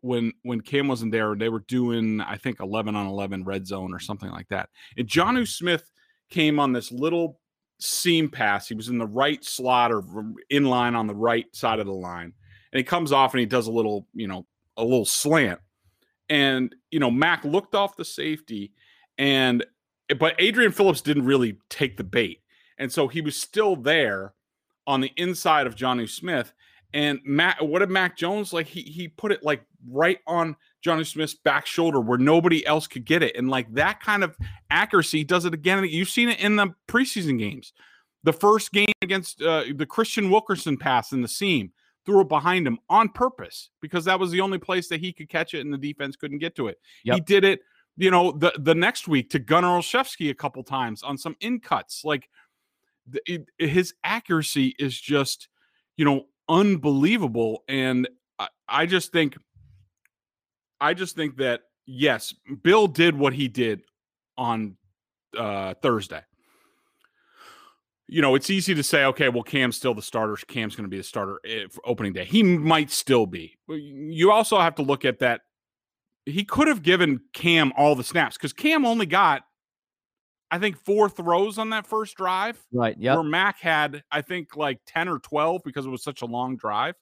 when 0.02 0.32
when 0.44 0.62
Cam 0.62 0.88
wasn't 0.88 1.12
there, 1.12 1.36
they 1.36 1.50
were 1.50 1.64
doing 1.68 2.22
I 2.22 2.38
think 2.38 2.60
eleven 2.60 2.96
on 2.96 3.08
eleven 3.08 3.44
red 3.44 3.68
zone 3.68 3.94
or 3.94 4.00
something 4.00 4.30
like 4.30 4.48
that. 4.50 4.70
And 4.98 5.08
Jonnu 5.08 5.40
mm-hmm. 5.40 5.44
Smith 5.46 5.92
came 6.30 6.60
on 6.60 6.74
this 6.74 6.92
little 6.92 7.40
seam 7.80 8.30
pass. 8.30 8.68
He 8.68 8.76
was 8.76 8.90
in 8.90 8.98
the 8.98 9.08
right 9.08 9.44
slot 9.44 9.92
or 9.92 10.04
in 10.50 10.66
line 10.66 10.96
on 10.96 11.08
the 11.08 11.16
right 11.16 11.46
side 11.56 11.80
of 11.80 11.86
the 11.86 11.94
line, 11.94 12.34
and 12.72 12.78
he 12.78 12.84
comes 12.84 13.12
off 13.12 13.34
and 13.34 13.40
he 13.40 13.46
does 13.46 13.68
a 13.68 13.72
little, 13.72 14.08
you 14.14 14.28
know, 14.28 14.46
a 14.78 14.84
little 14.84 15.06
slant 15.06 15.60
and 16.30 16.76
you 16.92 17.00
know 17.00 17.12
Mac 17.12 17.44
looked 17.44 17.76
off 17.76 17.96
the 17.96 18.06
safety, 18.06 18.74
and 19.18 19.66
but 20.20 20.36
Adrian 20.40 20.72
Phillips 20.72 21.02
didn't 21.02 21.26
really 21.26 21.58
take 21.70 21.98
the 21.98 22.04
bait, 22.04 22.42
and 22.78 22.92
so 22.92 23.08
he 23.08 23.22
was 23.22 23.36
still 23.36 23.76
there 23.76 24.34
on 24.86 25.02
the 25.02 25.12
inside 25.18 25.68
of 25.68 25.76
Jonnu 25.76 26.10
Smith. 26.10 26.54
And 26.94 27.20
Mac, 27.26 27.62
what 27.62 27.80
did 27.80 27.90
Mac 27.90 28.18
Jones 28.18 28.54
like? 28.54 28.68
He 28.68 28.82
he 28.82 29.08
put 29.08 29.32
it 29.32 29.44
like 29.44 29.64
right 29.90 30.20
on 30.28 30.56
Jonnu 30.86 31.06
Smith's 31.06 31.36
back 31.36 31.66
shoulder 31.66 32.00
where 32.00 32.18
nobody 32.18 32.66
else 32.66 32.88
could 32.88 33.06
get 33.06 33.24
it, 33.24 33.36
and 33.36 33.50
like 33.50 33.74
that 33.74 34.00
kind 34.02 34.24
of 34.24 34.38
accuracy 34.70 35.24
does 35.24 35.46
it 35.46 35.54
again. 35.54 35.84
You've 35.86 36.10
seen 36.10 36.30
it 36.30 36.40
in 36.40 36.56
the 36.56 36.74
preseason 36.88 37.40
games. 37.40 37.74
The 38.24 38.34
first 38.34 38.72
game 38.72 38.92
against 39.02 39.42
uh, 39.42 39.64
the 39.76 39.86
Kristian 39.86 40.30
Wilkerson 40.30 40.78
pass 40.78 41.14
in 41.14 41.22
the 41.22 41.28
seam, 41.28 41.72
threw 42.06 42.22
it 42.22 42.30
behind 42.30 42.66
him 42.66 42.80
on 42.90 43.10
purpose 43.10 43.70
because 43.82 44.06
that 44.06 44.20
was 44.20 44.32
the 44.32 44.42
only 44.42 44.58
place 44.58 44.88
that 44.90 45.00
he 45.00 45.14
could 45.14 45.30
catch 45.30 45.54
it 45.54 45.62
and 45.62 45.74
the 45.74 45.78
defense 45.78 46.16
couldn't 46.16 46.40
get 46.40 46.56
to 46.56 46.68
it. 46.68 46.78
Yep. 47.06 47.16
He 47.16 47.22
did 47.22 47.44
it, 47.44 47.62
you 47.96 48.12
know, 48.12 48.32
the 48.32 48.54
the 48.60 48.76
next 48.76 49.08
week 49.08 49.30
to 49.32 49.40
Gunnar 49.40 49.80
Olszewski 49.80 50.30
a 50.30 50.34
couple 50.34 50.64
times 50.64 51.04
on 51.04 51.18
some 51.18 51.36
in 51.42 51.60
cuts. 51.60 52.04
Like 52.04 52.30
the, 53.10 53.22
it, 53.26 53.46
his 53.58 53.94
accuracy 54.04 54.76
is 54.80 55.00
just, 55.00 55.48
you 55.96 56.06
know, 56.06 56.26
unbelievable. 56.50 57.64
And 57.68 58.08
I, 58.40 58.48
I 58.68 58.86
just 58.86 59.12
think, 59.12 59.38
I 60.80 60.94
just 60.94 61.16
think 61.16 61.38
that 61.38 61.62
yes, 61.86 62.34
Bill 62.64 62.88
did 62.88 63.18
what 63.18 63.34
he 63.34 63.48
did 63.48 63.82
on 64.38 64.78
uh, 65.38 65.74
Thursday 65.82 66.22
you 68.08 68.22
know, 68.22 68.36
it's 68.36 68.50
easy 68.50 68.74
to 68.74 68.84
say, 68.84 69.04
okay, 69.06 69.30
well, 69.30 69.44
Cam's 69.44 69.76
still 69.76 69.94
the 69.94 70.02
starter. 70.02 70.36
Cam's 70.48 70.76
going 70.76 70.86
to 70.86 70.90
be 70.90 70.98
the 70.98 71.04
starter 71.04 71.40
eh, 71.46 71.66
for 71.70 71.82
opening 71.86 72.14
day. 72.14 72.26
He 72.26 72.42
might 72.42 72.90
still 72.90 73.26
be. 73.26 73.58
You 73.68 74.32
also 74.32 74.60
have 74.60 74.76
to 74.76 74.82
look 74.82 75.04
at 75.04 75.20
that. 75.20 75.42
He 76.26 76.44
could 76.44 76.68
have 76.68 76.82
given 76.82 77.22
Cam 77.34 77.74
all 77.78 77.96
the 77.96 78.04
snaps 78.04 78.38
because 78.38 78.54
Cam 78.54 78.86
only 78.86 79.06
got, 79.06 79.44
I 80.52 80.60
think, 80.60 80.78
four 80.78 81.10
throws 81.10 81.58
on 81.58 81.70
that 81.72 81.86
first 81.86 82.16
drive. 82.16 82.58
Right. 82.72 82.96
Yeah. 82.98 83.16
Where 83.16 83.24
Mac 83.24 83.60
had, 83.60 84.04
I 84.12 84.22
think, 84.22 84.56
like 84.56 84.80
10 84.88 85.10
or 85.10 85.20
12 85.20 85.62
because 85.66 85.86
it 85.86 85.90
was 85.90 86.04
such 86.04 86.22
a 86.22 86.26
long 86.26 86.56
drive. 86.56 86.96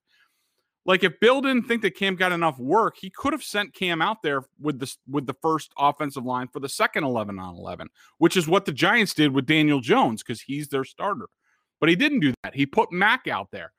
Like 0.86 1.04
if 1.04 1.20
Bill 1.20 1.42
didn't 1.42 1.64
think 1.64 1.82
that 1.82 1.96
Cam 1.96 2.16
got 2.16 2.32
enough 2.32 2.60
work, 2.60 2.98
he 2.98 3.10
could 3.10 3.34
have 3.34 3.44
sent 3.44 3.74
Cam 3.74 4.02
out 4.02 4.22
there 4.22 4.44
with 4.60 4.80
the 4.80 4.96
with 5.10 5.26
the 5.26 5.34
first 5.34 5.72
offensive 5.78 6.26
line 6.26 6.48
for 6.48 6.60
the 6.60 6.70
second 6.70 7.04
11 7.04 7.40
on 7.40 7.56
11, 7.56 7.90
which 8.20 8.38
is 8.38 8.48
what 8.48 8.66
the 8.66 8.72
Giants 8.72 9.14
did 9.14 9.34
with 9.34 9.48
Daniel 9.48 9.80
Jones 9.80 10.22
because 10.22 10.42
he's 10.42 10.68
their 10.68 10.84
starter. 10.84 11.28
But 11.80 11.90
he 11.90 11.96
didn't 11.96 12.20
do 12.20 12.34
that. 12.44 12.54
He 12.54 12.66
put 12.66 12.92
Mac 12.92 13.28
out 13.28 13.50
there. 13.52 13.72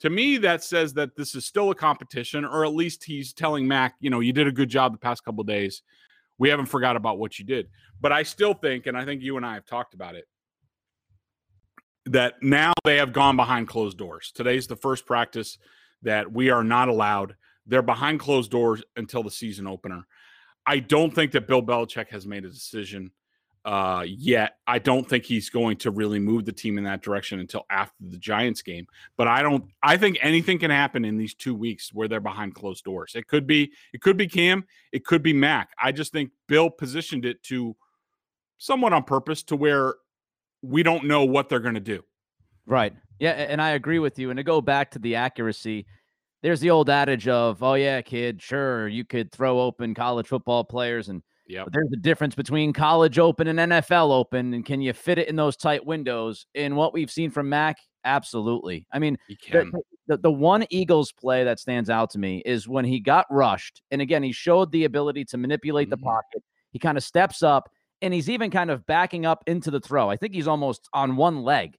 To 0.00 0.10
me, 0.10 0.36
that 0.38 0.62
says 0.64 0.94
that 0.94 1.16
this 1.16 1.34
is 1.34 1.46
still 1.46 1.70
a 1.70 1.74
competition, 1.74 2.44
or 2.44 2.64
at 2.64 2.74
least 2.74 3.04
he's 3.04 3.32
telling 3.32 3.66
Mac, 3.66 3.94
you 4.00 4.10
know, 4.10 4.20
you 4.20 4.32
did 4.32 4.48
a 4.48 4.52
good 4.52 4.68
job 4.68 4.92
the 4.92 4.98
past 4.98 5.24
couple 5.24 5.44
days. 5.44 5.82
We 6.38 6.48
haven't 6.48 6.66
forgot 6.66 6.96
about 6.96 7.18
what 7.18 7.38
you 7.38 7.44
did. 7.44 7.68
But 8.00 8.10
I 8.10 8.24
still 8.24 8.52
think, 8.52 8.86
and 8.86 8.96
I 8.96 9.04
think 9.04 9.22
you 9.22 9.36
and 9.36 9.46
I 9.46 9.54
have 9.54 9.64
talked 9.64 9.94
about 9.94 10.16
it, 10.16 10.26
that 12.06 12.42
now 12.42 12.72
they 12.84 12.96
have 12.96 13.12
gone 13.12 13.36
behind 13.36 13.68
closed 13.68 13.96
doors. 13.96 14.32
Today's 14.34 14.66
the 14.66 14.74
first 14.74 15.06
practice 15.06 15.56
that 16.02 16.32
we 16.32 16.50
are 16.50 16.64
not 16.64 16.88
allowed. 16.88 17.36
They're 17.66 17.82
behind 17.82 18.20
closed 18.20 18.50
doors 18.50 18.82
until 18.96 19.22
the 19.22 19.30
season 19.30 19.66
opener. 19.66 20.06
I 20.66 20.78
don't 20.78 21.12
think 21.14 21.32
that 21.32 21.46
Bill 21.46 21.62
Belichick 21.62 22.08
has 22.10 22.26
made 22.26 22.44
a 22.44 22.50
decision 22.50 23.10
uh, 23.64 24.04
yet. 24.06 24.56
I 24.66 24.78
don't 24.78 25.08
think 25.08 25.24
he's 25.24 25.48
going 25.50 25.76
to 25.78 25.90
really 25.90 26.18
move 26.18 26.44
the 26.44 26.52
team 26.52 26.78
in 26.78 26.84
that 26.84 27.02
direction 27.02 27.38
until 27.40 27.64
after 27.70 27.94
the 28.00 28.18
Giants 28.18 28.62
game. 28.62 28.86
But 29.16 29.28
I 29.28 29.42
don't. 29.42 29.64
I 29.82 29.96
think 29.96 30.18
anything 30.20 30.58
can 30.58 30.70
happen 30.70 31.04
in 31.04 31.16
these 31.16 31.34
two 31.34 31.54
weeks 31.54 31.92
where 31.92 32.08
they're 32.08 32.20
behind 32.20 32.54
closed 32.54 32.84
doors. 32.84 33.12
It 33.14 33.28
could 33.28 33.46
be. 33.46 33.72
It 33.92 34.00
could 34.00 34.16
be 34.16 34.26
Cam. 34.26 34.64
It 34.92 35.04
could 35.04 35.22
be 35.22 35.32
Mac. 35.32 35.70
I 35.80 35.92
just 35.92 36.12
think 36.12 36.30
Bill 36.48 36.70
positioned 36.70 37.24
it 37.24 37.42
to 37.44 37.76
somewhat 38.58 38.92
on 38.92 39.04
purpose 39.04 39.42
to 39.44 39.56
where 39.56 39.94
we 40.62 40.82
don't 40.82 41.04
know 41.04 41.24
what 41.24 41.48
they're 41.48 41.60
going 41.60 41.74
to 41.74 41.80
do. 41.80 42.04
Right. 42.66 42.94
Yeah, 43.18 43.30
and 43.32 43.60
I 43.60 43.70
agree 43.70 43.98
with 43.98 44.18
you. 44.18 44.30
And 44.30 44.36
to 44.36 44.42
go 44.42 44.60
back 44.60 44.90
to 44.92 44.98
the 44.98 45.14
accuracy, 45.16 45.86
there's 46.42 46.60
the 46.60 46.70
old 46.70 46.90
adage 46.90 47.28
of, 47.28 47.62
"Oh 47.62 47.74
yeah, 47.74 48.02
kid, 48.02 48.42
sure, 48.42 48.88
you 48.88 49.04
could 49.04 49.30
throw 49.30 49.60
open 49.60 49.94
college 49.94 50.26
football 50.26 50.64
players 50.64 51.08
and 51.08 51.22
yeah. 51.52 51.64
There's 51.70 51.90
a 51.92 51.96
difference 51.96 52.34
between 52.34 52.72
college 52.72 53.18
open 53.18 53.46
and 53.46 53.58
NFL 53.58 54.10
open, 54.10 54.54
and 54.54 54.64
can 54.64 54.80
you 54.80 54.92
fit 54.92 55.18
it 55.18 55.28
in 55.28 55.36
those 55.36 55.56
tight 55.56 55.84
windows? 55.84 56.46
In 56.54 56.76
what 56.76 56.94
we've 56.94 57.10
seen 57.10 57.30
from 57.30 57.48
Mac, 57.48 57.76
absolutely. 58.04 58.86
I 58.92 58.98
mean, 58.98 59.18
the, 59.50 59.70
the, 60.06 60.16
the 60.18 60.32
one 60.32 60.64
Eagles 60.70 61.12
play 61.12 61.44
that 61.44 61.58
stands 61.58 61.90
out 61.90 62.10
to 62.10 62.18
me 62.18 62.42
is 62.46 62.68
when 62.68 62.84
he 62.84 63.00
got 63.00 63.26
rushed, 63.30 63.82
and 63.90 64.00
again, 64.00 64.22
he 64.22 64.32
showed 64.32 64.72
the 64.72 64.84
ability 64.84 65.24
to 65.26 65.36
manipulate 65.36 65.90
mm-hmm. 65.90 66.00
the 66.00 66.04
pocket. 66.04 66.42
He 66.70 66.78
kind 66.78 66.96
of 66.96 67.04
steps 67.04 67.42
up, 67.42 67.68
and 68.00 68.14
he's 68.14 68.30
even 68.30 68.50
kind 68.50 68.70
of 68.70 68.86
backing 68.86 69.26
up 69.26 69.42
into 69.46 69.70
the 69.70 69.80
throw. 69.80 70.08
I 70.08 70.16
think 70.16 70.34
he's 70.34 70.48
almost 70.48 70.88
on 70.94 71.16
one 71.16 71.42
leg, 71.42 71.76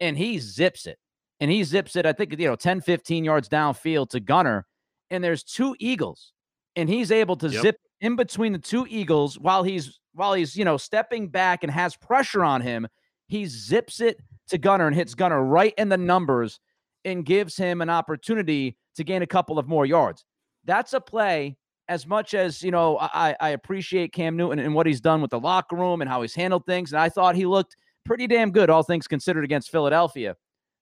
and 0.00 0.16
he 0.16 0.38
zips 0.38 0.86
it, 0.86 0.98
and 1.40 1.50
he 1.50 1.64
zips 1.64 1.96
it. 1.96 2.06
I 2.06 2.12
think 2.12 2.38
you 2.38 2.46
know 2.46 2.56
10, 2.56 2.80
15 2.80 3.24
yards 3.24 3.48
downfield 3.48 4.10
to 4.10 4.20
Gunnar, 4.20 4.66
and 5.10 5.22
there's 5.22 5.42
two 5.42 5.76
Eagles, 5.78 6.32
and 6.76 6.88
he's 6.88 7.10
able 7.10 7.36
to 7.36 7.48
yep. 7.48 7.62
zip 7.62 7.76
in 8.00 8.16
between 8.16 8.52
the 8.52 8.58
two 8.58 8.86
Eagles 8.88 9.38
while 9.38 9.62
he's 9.62 9.98
while 10.14 10.34
he's 10.34 10.56
you 10.56 10.64
know 10.64 10.76
stepping 10.76 11.28
back 11.28 11.62
and 11.62 11.72
has 11.72 11.96
pressure 11.96 12.44
on 12.44 12.60
him. 12.60 12.86
He 13.26 13.44
zips 13.44 14.00
it 14.00 14.18
to 14.48 14.58
Gunnar 14.58 14.86
and 14.86 14.96
hits 14.96 15.14
Gunnar 15.14 15.44
right 15.44 15.74
in 15.76 15.90
the 15.90 15.98
numbers 15.98 16.60
and 17.04 17.24
gives 17.24 17.56
him 17.56 17.80
an 17.80 17.90
opportunity 17.90 18.76
to 18.96 19.04
gain 19.04 19.22
a 19.22 19.26
couple 19.26 19.58
of 19.58 19.68
more 19.68 19.86
yards. 19.86 20.24
That's 20.64 20.92
a 20.92 21.00
play. 21.00 21.56
As 21.88 22.06
much 22.06 22.34
as 22.34 22.62
you 22.62 22.70
know, 22.70 22.98
I, 22.98 23.34
I 23.40 23.50
appreciate 23.50 24.12
Cam 24.12 24.36
Newton 24.36 24.58
and 24.58 24.74
what 24.74 24.86
he's 24.86 25.00
done 25.00 25.22
with 25.22 25.30
the 25.30 25.40
locker 25.40 25.74
room 25.74 26.02
and 26.02 26.10
how 26.10 26.20
he's 26.20 26.34
handled 26.34 26.66
things, 26.66 26.92
and 26.92 27.00
I 27.00 27.08
thought 27.08 27.34
he 27.34 27.46
looked 27.46 27.76
pretty 28.08 28.26
damn 28.26 28.50
good, 28.50 28.70
all 28.70 28.82
things 28.82 29.06
considered, 29.06 29.44
against 29.44 29.70
Philadelphia. 29.70 30.34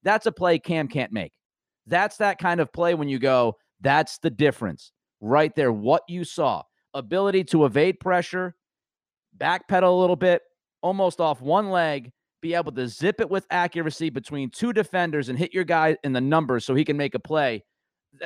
That's 0.05 0.27
a 0.27 0.33
play 0.33 0.59
Cam 0.59 0.87
can't 0.87 1.13
make. 1.13 1.33
That's 1.87 2.17
that 2.19 2.39
kind 2.39 2.61
of 2.61 2.73
play 2.73 2.95
when 2.95 3.09
you 3.09 3.19
go, 3.19 3.57
that's 3.81 4.19
the 4.19 4.31
difference 4.31 4.93
right 5.21 5.55
there. 5.55 5.73
What 5.73 6.03
you 6.09 6.25
saw 6.25 6.63
ability 6.95 7.45
to 7.45 7.65
evade 7.67 8.01
pressure, 8.01 8.55
backpedal 9.37 9.89
a 9.89 9.91
little 9.91 10.17
bit, 10.17 10.43
almost 10.83 11.21
off 11.21 11.43
one 11.43 11.71
leg, 11.71 12.13
be 12.41 12.55
able 12.55 12.73
to 12.73 12.87
zip 12.87 13.21
it 13.21 13.29
with 13.29 13.45
accuracy 13.51 14.09
between 14.09 14.49
two 14.51 14.73
defenders 14.73 15.29
and 15.29 15.39
hit 15.39 15.53
your 15.53 15.65
guy 15.65 15.97
in 16.05 16.13
the 16.13 16.21
numbers 16.21 16.65
so 16.65 16.75
he 16.75 16.85
can 16.85 16.97
make 16.97 17.15
a 17.15 17.19
play. 17.19 17.65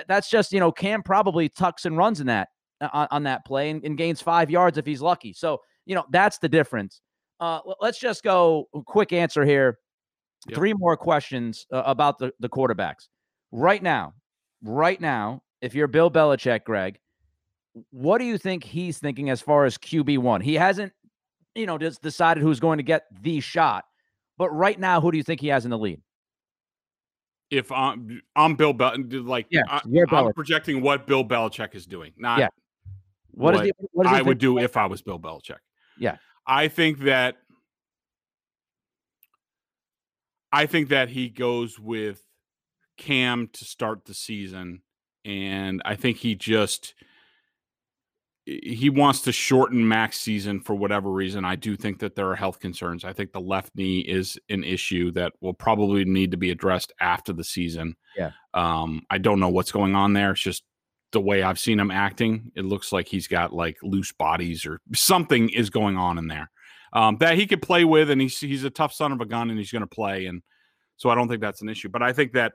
That's 0.06 0.28
just, 0.28 0.52
you 0.52 0.60
know, 0.60 0.70
Cam 0.70 1.02
probably 1.02 1.48
tucks 1.48 1.86
and 1.86 1.96
runs 1.96 2.20
in 2.20 2.26
that 2.26 2.48
uh, 2.80 2.88
on, 2.92 3.08
on 3.10 3.22
that 3.24 3.44
play 3.46 3.70
and, 3.70 3.82
and, 3.84 3.96
gains 3.96 4.20
five 4.20 4.50
yards 4.50 4.78
if 4.78 4.86
he's 4.86 5.00
lucky. 5.00 5.32
So, 5.32 5.58
you 5.86 5.94
know, 5.94 6.04
that's 6.10 6.38
the 6.38 6.48
difference. 6.48 7.00
Uh, 7.40 7.60
let's 7.80 7.98
just 7.98 8.22
go 8.22 8.68
quick 8.86 9.12
answer 9.12 9.44
here. 9.44 9.78
Yep. 10.48 10.56
Three 10.56 10.74
more 10.74 10.96
questions 10.96 11.66
uh, 11.72 11.82
about 11.86 12.18
the, 12.18 12.32
the 12.40 12.48
quarterbacks. 12.48 13.08
Right 13.52 13.82
now, 13.82 14.14
right 14.62 15.00
now, 15.00 15.42
if 15.60 15.74
you're 15.74 15.88
Bill 15.88 16.10
Belichick, 16.10 16.64
Greg, 16.64 16.98
what 17.90 18.18
do 18.18 18.24
you 18.24 18.38
think 18.38 18.64
he's 18.64 18.98
thinking 18.98 19.30
as 19.30 19.40
far 19.40 19.64
as 19.64 19.76
QB1? 19.78 20.42
He 20.42 20.54
hasn't, 20.54 20.92
you 21.54 21.66
know, 21.66 21.78
just 21.78 22.02
decided 22.02 22.42
who's 22.42 22.60
going 22.60 22.78
to 22.78 22.82
get 22.82 23.04
the 23.22 23.40
shot. 23.40 23.84
But 24.38 24.50
right 24.50 24.78
now, 24.78 25.00
who 25.00 25.10
do 25.10 25.18
you 25.18 25.24
think 25.24 25.40
he 25.40 25.48
has 25.48 25.64
in 25.64 25.70
the 25.70 25.78
lead? 25.78 26.00
If 27.50 27.70
I'm, 27.72 28.22
I'm 28.36 28.54
Bill 28.54 28.72
Belichick, 28.72 29.26
like 29.26 29.46
yeah, 29.50 29.62
I, 29.68 29.80
am 29.84 30.32
projecting 30.32 30.82
what 30.82 31.06
Bill 31.06 31.24
Belichick 31.24 31.74
is 31.74 31.84
doing, 31.84 32.12
not 32.16 32.38
yeah. 32.38 32.48
what, 33.32 33.64
he, 33.64 33.72
what 33.92 34.06
is 34.06 34.12
I 34.12 34.22
would 34.22 34.38
do 34.38 34.58
if 34.58 34.76
I 34.76 34.86
was 34.86 35.02
Bill 35.02 35.18
Belichick. 35.18 35.58
Yeah, 35.98 36.16
I 36.50 36.66
think 36.66 36.98
that 37.02 37.36
I 40.52 40.66
think 40.66 40.88
that 40.88 41.08
he 41.08 41.28
goes 41.28 41.78
with 41.78 42.20
Cam 42.98 43.48
to 43.52 43.64
start 43.64 44.04
the 44.04 44.14
season, 44.14 44.82
and 45.24 45.80
I 45.84 45.94
think 45.94 46.16
he 46.16 46.34
just 46.34 46.94
he 48.46 48.90
wants 48.90 49.20
to 49.20 49.32
shorten 49.32 49.86
Mac's 49.86 50.18
season 50.18 50.60
for 50.60 50.74
whatever 50.74 51.08
reason. 51.12 51.44
I 51.44 51.54
do 51.54 51.76
think 51.76 52.00
that 52.00 52.16
there 52.16 52.28
are 52.28 52.34
health 52.34 52.58
concerns. 52.58 53.04
I 53.04 53.12
think 53.12 53.30
the 53.30 53.40
left 53.40 53.76
knee 53.76 54.00
is 54.00 54.36
an 54.48 54.64
issue 54.64 55.12
that 55.12 55.34
will 55.40 55.54
probably 55.54 56.04
need 56.04 56.32
to 56.32 56.36
be 56.36 56.50
addressed 56.50 56.92
after 57.00 57.32
the 57.32 57.44
season. 57.44 57.94
Yeah. 58.16 58.32
Um, 58.54 59.02
I 59.08 59.18
don't 59.18 59.38
know 59.38 59.50
what's 59.50 59.70
going 59.70 59.94
on 59.94 60.14
there. 60.14 60.32
It's 60.32 60.40
just 60.40 60.64
the 61.12 61.20
way 61.20 61.42
I've 61.42 61.58
seen 61.58 61.80
him 61.80 61.90
acting. 61.90 62.52
It 62.54 62.64
looks 62.64 62.92
like 62.92 63.08
he's 63.08 63.26
got 63.26 63.52
like 63.52 63.76
loose 63.82 64.12
bodies 64.12 64.64
or 64.66 64.80
something 64.94 65.48
is 65.50 65.70
going 65.70 65.96
on 65.96 66.18
in 66.18 66.28
there 66.28 66.50
um, 66.92 67.16
that 67.18 67.36
he 67.36 67.46
could 67.46 67.62
play 67.62 67.84
with, 67.84 68.10
and 68.10 68.20
he's 68.20 68.38
he's 68.38 68.64
a 68.64 68.70
tough 68.70 68.92
son 68.92 69.12
of 69.12 69.20
a 69.20 69.26
gun, 69.26 69.50
and 69.50 69.58
he's 69.58 69.72
going 69.72 69.82
to 69.82 69.86
play. 69.86 70.26
And 70.26 70.42
so 70.96 71.10
I 71.10 71.14
don't 71.14 71.28
think 71.28 71.40
that's 71.40 71.62
an 71.62 71.68
issue. 71.68 71.88
But 71.88 72.02
I 72.02 72.12
think 72.12 72.32
that 72.32 72.54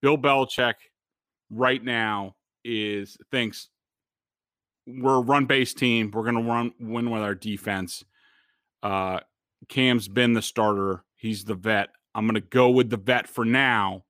Bill 0.00 0.18
Belichick 0.18 0.74
right 1.50 1.82
now 1.82 2.34
is 2.64 3.16
thinks 3.30 3.68
we're 4.86 5.16
a 5.16 5.20
run 5.20 5.46
based 5.46 5.78
team. 5.78 6.10
We're 6.12 6.22
going 6.22 6.42
to 6.42 6.50
run 6.50 6.72
win 6.80 7.10
with 7.10 7.22
our 7.22 7.34
defense. 7.34 8.04
Uh, 8.82 9.20
Cam's 9.68 10.08
been 10.08 10.32
the 10.32 10.42
starter. 10.42 11.04
He's 11.16 11.44
the 11.44 11.54
vet. 11.54 11.90
I'm 12.14 12.26
going 12.26 12.34
to 12.34 12.40
go 12.40 12.70
with 12.70 12.90
the 12.90 12.96
vet 12.96 13.28
for 13.28 13.44
now. 13.44 14.04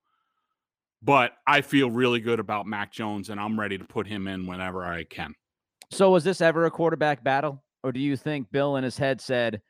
But 1.02 1.32
I 1.46 1.62
feel 1.62 1.90
really 1.90 2.20
good 2.20 2.38
about 2.38 2.66
Mac 2.66 2.92
Jones, 2.92 3.28
and 3.28 3.40
I'm 3.40 3.58
ready 3.58 3.76
to 3.76 3.84
put 3.84 4.06
him 4.06 4.28
in 4.28 4.46
whenever 4.46 4.84
I 4.84 5.04
can. 5.04 5.34
So, 5.90 6.10
was 6.10 6.24
this 6.24 6.40
ever 6.40 6.64
a 6.64 6.70
quarterback 6.70 7.24
battle, 7.24 7.62
or 7.82 7.92
do 7.92 8.00
you 8.00 8.16
think 8.16 8.50
Bill 8.52 8.76
in 8.76 8.84
his 8.84 8.96
head 8.96 9.20
said, 9.20 9.60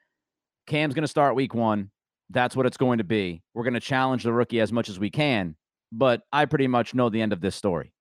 "Cam's 0.66 0.94
going 0.94 1.02
to 1.02 1.08
start 1.08 1.34
Week 1.34 1.54
One. 1.54 1.90
That's 2.30 2.54
what 2.54 2.66
it's 2.66 2.76
going 2.76 2.98
to 2.98 3.04
be. 3.04 3.42
We're 3.54 3.64
going 3.64 3.74
to 3.74 3.80
challenge 3.80 4.24
the 4.24 4.32
rookie 4.32 4.60
as 4.60 4.72
much 4.72 4.88
as 4.88 4.98
we 4.98 5.10
can." 5.10 5.56
But 5.90 6.22
I 6.32 6.44
pretty 6.44 6.68
much 6.68 6.94
know 6.94 7.08
the 7.08 7.22
end 7.22 7.32
of 7.32 7.40
this 7.40 7.56
story. 7.56 7.92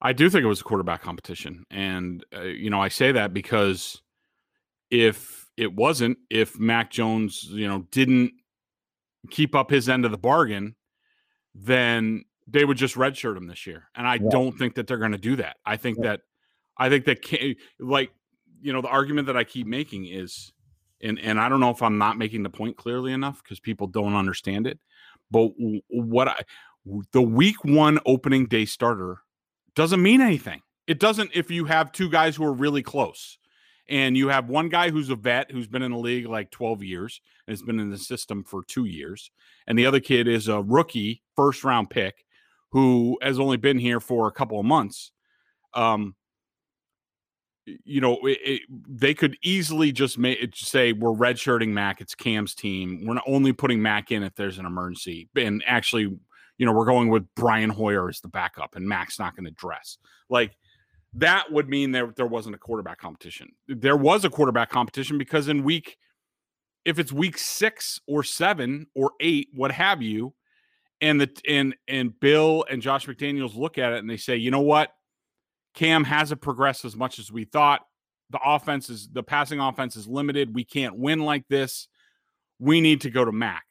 I 0.00 0.12
do 0.12 0.30
think 0.30 0.44
it 0.44 0.48
was 0.48 0.60
a 0.60 0.64
quarterback 0.64 1.02
competition, 1.02 1.64
and 1.70 2.24
uh, 2.34 2.42
you 2.42 2.70
know 2.70 2.80
I 2.80 2.88
say 2.88 3.10
that 3.12 3.34
because 3.34 4.00
if 4.90 5.48
it 5.56 5.74
wasn't, 5.74 6.18
if 6.30 6.58
Mac 6.58 6.90
Jones, 6.90 7.42
you 7.50 7.66
know, 7.66 7.86
didn't 7.90 8.32
keep 9.30 9.56
up 9.56 9.70
his 9.70 9.88
end 9.88 10.04
of 10.04 10.12
the 10.12 10.18
bargain, 10.18 10.76
then 11.54 12.24
they 12.50 12.64
would 12.64 12.76
just 12.76 12.94
redshirt 12.94 13.36
him 13.36 13.46
this 13.46 13.66
year, 13.66 13.88
and 13.94 14.06
I 14.06 14.14
yeah. 14.14 14.28
don't 14.30 14.56
think 14.56 14.74
that 14.74 14.86
they're 14.86 14.98
going 14.98 15.12
to 15.12 15.18
do 15.18 15.36
that. 15.36 15.56
I 15.66 15.76
think 15.76 15.98
yeah. 15.98 16.10
that 16.10 16.20
I 16.76 16.88
think 16.88 17.04
that 17.04 17.56
like 17.78 18.10
you 18.60 18.72
know 18.72 18.80
the 18.80 18.88
argument 18.88 19.26
that 19.26 19.36
I 19.36 19.44
keep 19.44 19.66
making 19.66 20.06
is, 20.06 20.52
and 21.02 21.18
and 21.18 21.38
I 21.38 21.48
don't 21.48 21.60
know 21.60 21.70
if 21.70 21.82
I'm 21.82 21.98
not 21.98 22.16
making 22.16 22.42
the 22.42 22.50
point 22.50 22.76
clearly 22.76 23.12
enough 23.12 23.42
because 23.42 23.60
people 23.60 23.86
don't 23.86 24.14
understand 24.14 24.66
it, 24.66 24.78
but 25.30 25.50
what 25.88 26.28
I 26.28 26.40
the 27.12 27.22
week 27.22 27.64
one 27.64 27.98
opening 28.06 28.46
day 28.46 28.64
starter 28.64 29.18
doesn't 29.74 30.02
mean 30.02 30.20
anything. 30.20 30.62
It 30.86 30.98
doesn't 30.98 31.32
if 31.34 31.50
you 31.50 31.66
have 31.66 31.92
two 31.92 32.08
guys 32.08 32.36
who 32.36 32.44
are 32.44 32.52
really 32.52 32.82
close 32.82 33.38
and 33.90 34.16
you 34.16 34.28
have 34.28 34.48
one 34.48 34.70
guy 34.70 34.90
who's 34.90 35.10
a 35.10 35.16
vet 35.16 35.50
who's 35.50 35.66
been 35.66 35.82
in 35.82 35.92
the 35.92 35.98
league 35.98 36.26
like 36.26 36.50
12 36.50 36.82
years 36.82 37.20
and 37.46 37.52
has 37.52 37.62
been 37.62 37.80
in 37.80 37.90
the 37.90 37.98
system 37.98 38.42
for 38.42 38.62
two 38.64 38.86
years, 38.86 39.30
and 39.66 39.78
the 39.78 39.86
other 39.86 40.00
kid 40.00 40.26
is 40.26 40.48
a 40.48 40.62
rookie 40.62 41.22
first 41.36 41.62
round 41.62 41.90
pick 41.90 42.24
who 42.70 43.18
has 43.22 43.38
only 43.38 43.56
been 43.56 43.78
here 43.78 44.00
for 44.00 44.28
a 44.28 44.32
couple 44.32 44.58
of 44.58 44.66
months. 44.66 45.12
Um, 45.74 46.14
you 47.84 48.00
know, 48.00 48.18
it, 48.26 48.38
it, 48.44 48.62
they 48.88 49.12
could 49.12 49.36
easily 49.42 49.92
just 49.92 50.18
make 50.18 50.54
say 50.54 50.92
we're 50.92 51.10
redshirting 51.10 51.68
Mac. 51.68 52.00
It's 52.00 52.14
Cam's 52.14 52.54
team. 52.54 53.04
We're 53.06 53.14
not 53.14 53.24
only 53.26 53.52
putting 53.52 53.82
Mac 53.82 54.10
in 54.10 54.22
if 54.22 54.34
there's 54.34 54.58
an 54.58 54.64
emergency, 54.66 55.28
and 55.36 55.62
actually 55.66 56.18
you 56.58 56.66
know, 56.66 56.72
we're 56.72 56.84
going 56.84 57.08
with 57.08 57.24
Brian 57.36 57.70
Hoyer 57.70 58.08
as 58.08 58.20
the 58.20 58.28
backup 58.28 58.74
and 58.74 58.86
Mac's 58.86 59.18
not 59.18 59.34
going 59.36 59.44
to 59.44 59.52
dress. 59.52 59.96
Like 60.28 60.56
that 61.14 61.50
would 61.50 61.68
mean 61.68 61.92
there 61.92 62.12
there 62.16 62.26
wasn't 62.26 62.56
a 62.56 62.58
quarterback 62.58 62.98
competition. 62.98 63.50
There 63.68 63.96
was 63.96 64.24
a 64.24 64.30
quarterback 64.30 64.68
competition 64.68 65.16
because 65.16 65.48
in 65.48 65.62
week 65.64 65.96
if 66.84 66.98
it's 66.98 67.12
week 67.12 67.38
6 67.38 68.00
or 68.06 68.22
7 68.22 68.86
or 68.94 69.12
8, 69.20 69.48
what 69.52 69.72
have 69.72 70.00
you, 70.00 70.32
and 71.00 71.20
the 71.20 71.30
and 71.48 71.74
and 71.86 72.18
Bill 72.18 72.64
and 72.70 72.82
Josh 72.82 73.06
McDaniels 73.06 73.56
look 73.56 73.78
at 73.78 73.92
it 73.92 73.98
and 73.98 74.10
they 74.10 74.16
say, 74.16 74.36
"You 74.36 74.50
know 74.50 74.60
what? 74.60 74.92
Cam 75.74 76.04
hasn't 76.04 76.40
progressed 76.40 76.84
as 76.84 76.96
much 76.96 77.18
as 77.18 77.30
we 77.30 77.44
thought. 77.44 77.82
The 78.30 78.40
offense 78.44 78.90
is 78.90 79.08
the 79.08 79.22
passing 79.22 79.60
offense 79.60 79.96
is 79.96 80.06
limited. 80.06 80.54
We 80.54 80.64
can't 80.64 80.96
win 80.96 81.20
like 81.20 81.46
this. 81.48 81.88
We 82.58 82.80
need 82.80 83.02
to 83.02 83.10
go 83.10 83.24
to 83.24 83.32
Mac." 83.32 83.64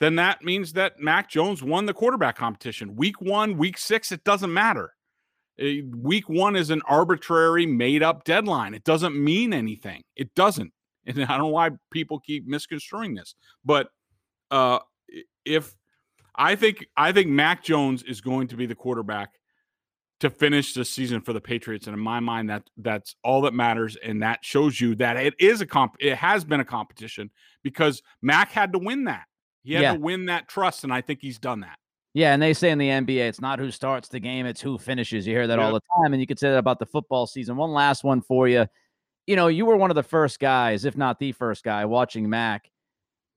then 0.00 0.16
that 0.16 0.42
means 0.42 0.72
that 0.72 0.98
Mac 0.98 1.28
Jones 1.28 1.62
won 1.62 1.86
the 1.86 1.94
quarterback 1.94 2.36
competition. 2.36 2.96
Week 2.96 3.20
one, 3.20 3.58
week 3.58 3.76
six, 3.76 4.10
it 4.10 4.24
doesn't 4.24 4.52
matter. 4.52 4.94
Eh, 5.58 5.82
week 5.94 6.28
one 6.28 6.56
is 6.56 6.70
an 6.70 6.80
arbitrary, 6.88 7.66
made 7.66 8.02
up 8.02 8.24
deadline. 8.24 8.72
It 8.72 8.82
doesn't 8.84 9.14
mean 9.14 9.52
anything. 9.52 10.02
It 10.16 10.34
doesn't. 10.34 10.72
And 11.06 11.24
I 11.24 11.28
don't 11.28 11.38
know 11.38 11.46
why 11.46 11.70
people 11.90 12.20
keep 12.20 12.46
misconstruing 12.46 13.14
this, 13.14 13.34
but 13.64 13.88
uh, 14.50 14.80
if 15.46 15.74
I 16.40 16.56
think 16.56 16.86
I 16.96 17.12
think 17.12 17.28
Mac 17.28 17.62
Jones 17.62 18.02
is 18.02 18.22
going 18.22 18.48
to 18.48 18.56
be 18.56 18.64
the 18.64 18.74
quarterback 18.74 19.34
to 20.20 20.30
finish 20.30 20.72
the 20.74 20.84
season 20.84 21.20
for 21.20 21.32
the 21.34 21.40
Patriots, 21.40 21.86
and 21.86 21.94
in 21.94 22.00
my 22.00 22.18
mind, 22.18 22.48
that 22.48 22.62
that's 22.78 23.14
all 23.22 23.42
that 23.42 23.54
matters, 23.54 23.96
and 24.02 24.22
that 24.22 24.38
shows 24.42 24.80
you 24.80 24.94
that 24.96 25.18
it 25.18 25.34
is 25.38 25.60
a 25.60 25.66
comp. 25.66 25.96
It 26.00 26.14
has 26.16 26.44
been 26.44 26.60
a 26.60 26.64
competition 26.64 27.30
because 27.62 28.02
Mac 28.22 28.50
had 28.52 28.72
to 28.72 28.78
win 28.78 29.04
that. 29.04 29.24
He 29.62 29.74
had 29.74 29.82
Yeah. 29.82 29.92
to 29.94 30.00
win 30.00 30.26
that 30.26 30.48
trust, 30.48 30.82
and 30.84 30.92
I 30.92 31.02
think 31.02 31.20
he's 31.20 31.38
done 31.38 31.60
that. 31.60 31.78
Yeah, 32.14 32.32
and 32.32 32.42
they 32.42 32.54
say 32.54 32.70
in 32.70 32.78
the 32.78 32.88
NBA, 32.88 33.28
it's 33.28 33.40
not 33.40 33.58
who 33.58 33.70
starts 33.70 34.08
the 34.08 34.18
game, 34.18 34.46
it's 34.46 34.60
who 34.62 34.78
finishes. 34.78 35.26
You 35.26 35.34
hear 35.34 35.46
that 35.46 35.58
all 35.58 35.74
the 35.74 35.82
time, 35.96 36.12
and 36.12 36.20
you 36.20 36.26
could 36.26 36.38
say 36.38 36.50
that 36.50 36.58
about 36.58 36.78
the 36.78 36.86
football 36.86 37.26
season. 37.26 37.56
One 37.56 37.72
last 37.72 38.02
one 38.02 38.22
for 38.22 38.48
you. 38.48 38.66
You 39.26 39.36
know, 39.36 39.46
you 39.46 39.64
were 39.66 39.76
one 39.76 39.90
of 39.90 39.94
the 39.94 40.02
first 40.02 40.40
guys, 40.40 40.86
if 40.86 40.96
not 40.96 41.18
the 41.18 41.32
first 41.32 41.62
guy, 41.62 41.84
watching 41.84 42.28
Mac 42.28 42.68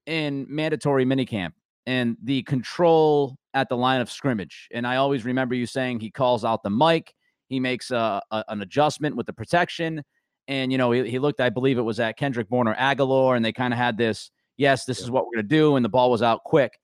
in 0.06 0.46
mandatory 0.48 1.04
minicamp 1.04 1.52
and 1.86 2.16
the 2.22 2.42
control 2.44 3.36
at 3.54 3.68
the 3.68 3.76
line 3.76 4.00
of 4.00 4.10
scrimmage. 4.10 4.68
And 4.72 4.86
I 4.86 4.96
always 4.96 5.24
remember 5.24 5.54
you 5.54 5.66
saying 5.66 6.00
he 6.00 6.10
calls 6.10 6.44
out 6.44 6.62
the 6.62 6.70
Mike, 6.70 7.14
he 7.48 7.60
makes 7.60 7.90
a, 7.90 8.20
a- 8.30 8.44
an 8.48 8.62
adjustment 8.62 9.16
with 9.16 9.26
the 9.26 9.32
protection, 9.32 10.02
and 10.48 10.72
you 10.72 10.78
know 10.78 10.90
he, 10.90 11.08
he 11.08 11.18
looked, 11.18 11.40
I 11.40 11.50
believe 11.50 11.78
it 11.78 11.82
was 11.82 12.00
at 12.00 12.16
Kendrick 12.16 12.48
Bourne 12.48 12.68
or 12.68 12.74
Agholor, 12.74 13.36
and 13.36 13.44
they 13.44 13.52
kind 13.52 13.72
of 13.72 13.78
had 13.78 13.96
this, 13.96 14.30
yes, 14.56 14.84
this 14.84 15.00
is 15.00 15.10
what 15.10 15.26
we're 15.26 15.36
gonna 15.36 15.48
do, 15.48 15.76
and 15.76 15.84
the 15.84 15.88
ball 15.90 16.10
was 16.10 16.22
out 16.22 16.42
quick. 16.44 16.78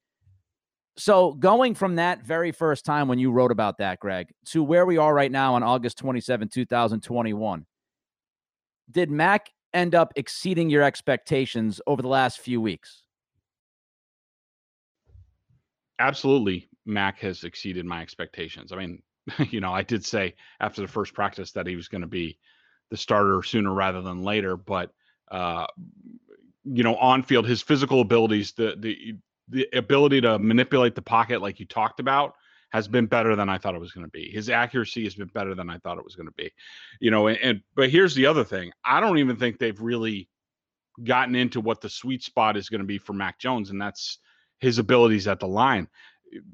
So 0.97 1.33
going 1.33 1.75
from 1.75 1.97
that 1.97 2.23
very 2.23 2.53
first 2.53 2.85
time 2.85 3.09
when 3.09 3.19
you 3.19 3.31
wrote 3.31 3.51
about 3.53 3.79
that, 3.79 4.01
Greg, 4.01 4.29
to 4.47 4.63
where 4.63 4.85
we 4.85 4.99
are 4.99 5.15
right 5.15 5.33
now 5.33 5.55
on 5.55 5.63
August 5.63 5.97
27, 5.99 6.49
2021, 6.49 7.65
did 8.91 9.11
Mac 9.11 9.51
end 9.73 9.95
up 9.95 10.13
exceeding 10.17 10.69
your 10.69 10.83
expectations 10.83 11.81
over 11.87 12.03
the 12.03 12.09
last 12.09 12.41
few 12.41 12.61
weeks? 12.61 13.00
Absolutely 16.01 16.69
Mac 16.87 17.19
has 17.21 17.45
exceeded 17.45 17.85
my 17.85 18.03
expectations. 18.03 18.73
I 18.73 18.77
mean, 18.77 19.03
you 19.51 19.61
know, 19.61 19.73
I 19.73 19.83
did 19.83 20.05
say 20.05 20.35
after 20.59 20.83
the 20.83 20.89
first 20.89 21.15
practice 21.15 21.53
that 21.53 21.67
he 21.67 21.77
was 21.77 21.89
going 21.89 22.01
to 22.01 22.09
be 22.09 22.39
the 22.91 22.97
starter 22.97 23.43
sooner 23.43 23.73
rather 23.73 24.03
than 24.03 24.23
later, 24.25 24.57
but 24.57 24.91
uh 25.31 25.67
you 26.65 26.83
know, 26.83 26.97
on 26.97 27.23
field 27.23 27.47
his 27.47 27.63
physical 27.63 28.01
abilities, 28.01 28.53
the 28.53 28.77
the 28.79 29.17
the 29.49 29.69
ability 29.77 30.21
to 30.21 30.39
manipulate 30.39 30.95
the 30.95 31.03
pocket 31.03 31.41
like 31.43 31.59
you 31.59 31.67
talked 31.67 32.01
about 32.01 32.35
has 32.71 32.87
been 32.87 33.07
better 33.07 33.35
than 33.35 33.49
I 33.49 33.59
thought 33.59 33.75
it 33.75 33.81
was 33.81 33.93
going 33.93 34.07
to 34.07 34.11
be. 34.11 34.31
His 34.31 34.49
accuracy 34.49 35.03
has 35.05 35.17
been 35.17 35.29
better 35.29 35.57
than 35.57 35.69
I 35.69 35.79
thought 35.79 35.99
it 35.99 36.05
was 36.05 36.15
going 36.15 36.29
to 36.29 36.35
be. 36.37 36.53
You 37.01 37.11
know, 37.11 37.27
and, 37.27 37.39
and 37.43 37.61
but 37.75 37.91
here's 37.91 38.15
the 38.15 38.27
other 38.27 38.45
thing. 38.45 38.71
I 38.85 39.01
don't 39.01 39.19
even 39.19 39.37
think 39.37 39.59
they've 39.59 39.81
really 39.81 40.29
gotten 41.03 41.35
into 41.35 41.61
what 41.61 41.81
the 41.81 41.89
sweet 41.89 42.23
spot 42.23 42.57
is 42.57 42.69
going 42.69 42.81
to 42.81 42.87
be 42.87 42.99
for 42.99 43.13
Mac 43.13 43.39
Jones 43.39 43.71
and 43.71 43.81
that's 43.81 44.19
his 44.61 44.79
abilities 44.79 45.27
at 45.27 45.41
the 45.41 45.49
line. 45.49 45.89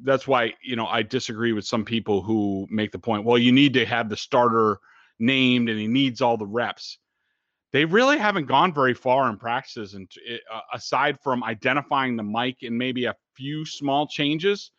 That's 0.03 0.27
why, 0.27 0.55
you 0.62 0.75
know, 0.75 0.87
I 0.87 1.03
disagree 1.03 1.53
with 1.53 1.66
some 1.66 1.85
people 1.85 2.23
who 2.23 2.66
make 2.71 2.92
the 2.92 2.99
point, 2.99 3.25
well, 3.25 3.37
you 3.37 3.53
need 3.53 3.75
to 3.75 3.85
have 3.85 4.09
the 4.09 4.16
starter 4.16 4.79
named 5.19 5.69
and 5.69 5.79
he 5.79 5.87
needs 5.87 6.23
all 6.23 6.37
the 6.37 6.47
reps. 6.47 6.99
They 7.73 7.85
really 7.85 8.16
haven't 8.16 8.47
gone 8.47 8.73
very 8.73 8.95
far 8.95 9.29
in 9.29 9.37
practices, 9.37 9.95
and 9.95 10.11
uh, 10.51 10.61
aside 10.73 11.19
from 11.23 11.45
identifying 11.45 12.16
the 12.16 12.23
Mike 12.23 12.59
and 12.62 12.79
maybe 12.79 13.05
a 13.05 13.16
few 13.35 13.66
small 13.66 14.07
changes, 14.07 14.71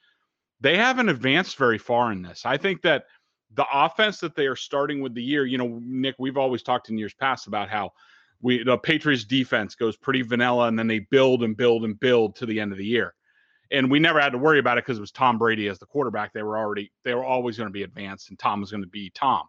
they 0.62 0.78
haven't 0.78 1.10
advanced 1.10 1.58
very 1.58 1.78
far 1.78 2.12
in 2.12 2.24
this. 2.24 2.44
I 2.46 2.58
think 2.58 2.82
that 2.84 3.06
the 3.54 3.66
offense 3.72 4.20
that 4.22 4.36
they 4.36 4.48
are 4.48 4.56
starting 4.56 5.02
with 5.02 5.14
the 5.14 5.22
year, 5.22 5.46
you 5.46 5.58
know, 5.58 5.80
Nick, 5.84 6.16
we've 6.18 6.38
always 6.38 6.64
talked 6.64 6.90
in 6.90 6.98
years 6.98 7.14
past 7.14 7.46
about 7.46 7.70
how 7.70 7.92
we 8.42 8.64
the 8.64 8.78
Patriots 8.78 9.24
defense 9.24 9.76
goes 9.76 9.98
pretty 9.98 10.22
vanilla 10.22 10.68
and 10.68 10.78
then 10.78 10.88
they 10.88 11.00
build 11.00 11.44
and 11.44 11.56
build 11.58 11.84
and 11.84 12.00
build 12.00 12.36
to 12.38 12.46
the 12.46 12.60
end 12.60 12.72
of 12.72 12.78
the 12.78 12.86
year. 12.86 13.14
And 13.72 13.92
we 13.92 14.00
never 14.00 14.20
had 14.20 14.32
to 14.32 14.38
worry 14.38 14.60
about 14.60 14.78
it 14.78 14.86
because 14.86 14.98
it 14.98 15.02
was 15.02 15.12
Tom 15.12 15.38
Brady 15.38 15.68
as 15.68 15.80
the 15.80 15.86
quarterback. 15.86 16.34
They 16.34 16.44
were 16.44 16.58
already 16.58 16.92
they 17.04 17.14
were 17.14 17.26
always 17.26 17.58
going 17.58 17.68
to 17.68 17.74
be 17.74 17.84
advanced 17.84 18.30
and 18.30 18.40
Tom 18.40 18.62
was 18.62 18.72
going 18.72 18.84
to 18.84 18.90
be 18.90 19.10
Tom. 19.12 19.44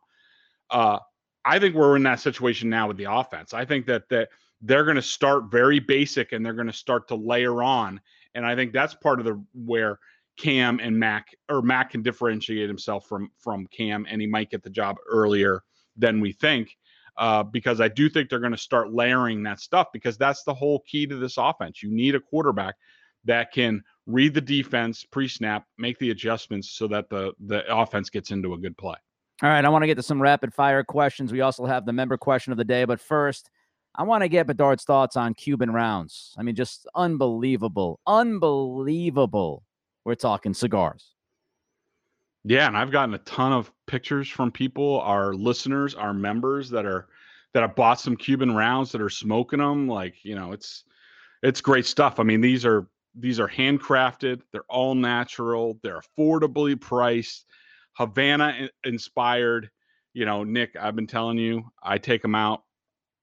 Uh 0.70 0.98
I 1.44 1.58
think 1.58 1.74
we're 1.74 1.96
in 1.96 2.02
that 2.02 2.20
situation 2.20 2.68
now 2.68 2.88
with 2.88 2.96
the 2.96 3.10
offense. 3.10 3.54
I 3.54 3.64
think 3.64 3.86
that 3.86 4.08
that 4.10 4.28
they're 4.60 4.84
going 4.84 4.96
to 4.96 5.02
start 5.02 5.50
very 5.50 5.78
basic 5.78 6.32
and 6.32 6.44
they're 6.44 6.52
going 6.52 6.66
to 6.66 6.72
start 6.72 7.08
to 7.08 7.14
layer 7.14 7.62
on. 7.62 8.00
And 8.34 8.44
I 8.44 8.56
think 8.56 8.72
that's 8.72 8.94
part 8.94 9.20
of 9.20 9.24
the 9.24 9.42
where 9.54 9.98
Cam 10.36 10.80
and 10.80 10.98
Mac 10.98 11.28
or 11.48 11.62
Mac 11.62 11.90
can 11.90 12.02
differentiate 12.02 12.68
himself 12.68 13.06
from 13.06 13.30
from 13.38 13.66
Cam 13.66 14.06
and 14.08 14.20
he 14.20 14.26
might 14.26 14.50
get 14.50 14.62
the 14.62 14.70
job 14.70 14.96
earlier 15.08 15.62
than 15.96 16.20
we 16.20 16.32
think 16.32 16.76
uh, 17.18 17.42
because 17.42 17.80
I 17.80 17.88
do 17.88 18.08
think 18.08 18.30
they're 18.30 18.38
going 18.38 18.52
to 18.52 18.58
start 18.58 18.92
layering 18.92 19.42
that 19.42 19.60
stuff 19.60 19.88
because 19.92 20.16
that's 20.16 20.44
the 20.44 20.54
whole 20.54 20.80
key 20.86 21.06
to 21.06 21.16
this 21.16 21.36
offense. 21.36 21.82
You 21.82 21.90
need 21.90 22.14
a 22.14 22.20
quarterback 22.20 22.76
that 23.24 23.52
can 23.52 23.82
read 24.06 24.32
the 24.34 24.40
defense 24.40 25.04
pre-snap, 25.04 25.66
make 25.76 25.98
the 25.98 26.10
adjustments 26.10 26.70
so 26.70 26.86
that 26.88 27.10
the 27.10 27.32
the 27.40 27.64
offense 27.74 28.08
gets 28.08 28.30
into 28.30 28.54
a 28.54 28.58
good 28.58 28.76
play. 28.76 28.96
All 29.42 29.50
right, 29.50 29.64
I 29.64 29.68
want 29.68 29.82
to 29.82 29.86
get 29.86 29.96
to 29.96 30.02
some 30.02 30.22
rapid 30.22 30.54
fire 30.54 30.82
questions. 30.82 31.32
We 31.32 31.42
also 31.42 31.66
have 31.66 31.86
the 31.86 31.92
member 31.92 32.16
question 32.16 32.52
of 32.52 32.56
the 32.56 32.64
day, 32.64 32.84
but 32.84 33.00
first, 33.00 33.50
I 33.94 34.04
want 34.04 34.22
to 34.22 34.28
get 34.28 34.46
Bedard's 34.46 34.84
thoughts 34.84 35.16
on 35.16 35.34
Cuban 35.34 35.72
rounds. 35.72 36.34
I 36.38 36.42
mean, 36.42 36.54
just 36.54 36.86
unbelievable, 36.94 38.00
unbelievable. 38.06 39.64
We're 40.04 40.14
talking 40.14 40.54
cigars. 40.54 41.14
Yeah, 42.48 42.66
and 42.66 42.78
I've 42.78 42.90
gotten 42.90 43.12
a 43.12 43.18
ton 43.18 43.52
of 43.52 43.70
pictures 43.86 44.26
from 44.26 44.50
people, 44.50 45.00
our 45.02 45.34
listeners, 45.34 45.94
our 45.94 46.14
members 46.14 46.70
that 46.70 46.86
are 46.86 47.08
that 47.52 47.60
have 47.60 47.76
bought 47.76 48.00
some 48.00 48.16
Cuban 48.16 48.54
rounds 48.54 48.90
that 48.92 49.02
are 49.02 49.10
smoking 49.10 49.58
them. 49.58 49.86
Like, 49.86 50.24
you 50.24 50.34
know, 50.34 50.52
it's 50.52 50.84
it's 51.42 51.60
great 51.60 51.84
stuff. 51.84 52.18
I 52.18 52.22
mean, 52.22 52.40
these 52.40 52.64
are 52.64 52.88
these 53.14 53.38
are 53.38 53.48
handcrafted, 53.48 54.40
they're 54.50 54.64
all 54.70 54.94
natural, 54.94 55.78
they're 55.82 56.00
affordably 56.00 56.80
priced, 56.80 57.44
Havana 57.92 58.70
inspired. 58.82 59.68
You 60.14 60.24
know, 60.24 60.42
Nick, 60.42 60.74
I've 60.74 60.96
been 60.96 61.06
telling 61.06 61.36
you, 61.36 61.64
I 61.82 61.98
take 61.98 62.22
them 62.22 62.34
out. 62.34 62.62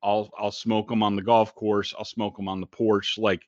I'll 0.04 0.30
I'll 0.38 0.52
smoke 0.52 0.88
them 0.88 1.02
on 1.02 1.16
the 1.16 1.24
golf 1.24 1.56
course. 1.56 1.96
I'll 1.98 2.06
smoke 2.06 2.38
them 2.38 2.48
on 2.48 2.62
the 2.62 2.68
porch. 2.68 3.18
Like, 3.18 3.42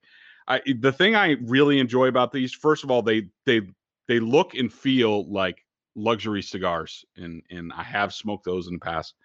I 0.48 0.60
the 0.80 0.92
thing 0.92 1.16
I 1.16 1.34
really 1.44 1.78
enjoy 1.78 2.08
about 2.08 2.32
these, 2.32 2.52
first 2.52 2.84
of 2.84 2.90
all, 2.90 3.04
they 3.04 3.28
they 3.46 3.62
they 4.08 4.20
look 4.20 4.56
and 4.56 4.74
feel 4.74 5.32
like 5.32 5.64
luxury 5.98 6.44
cigars 6.44 7.04
and 7.18 7.42
and 7.50 7.74
I 7.74 7.84
have 7.84 8.14
smoked 8.14 8.46
those 8.46 8.68
in 8.68 8.74
the 8.74 8.80
past. 8.80 9.16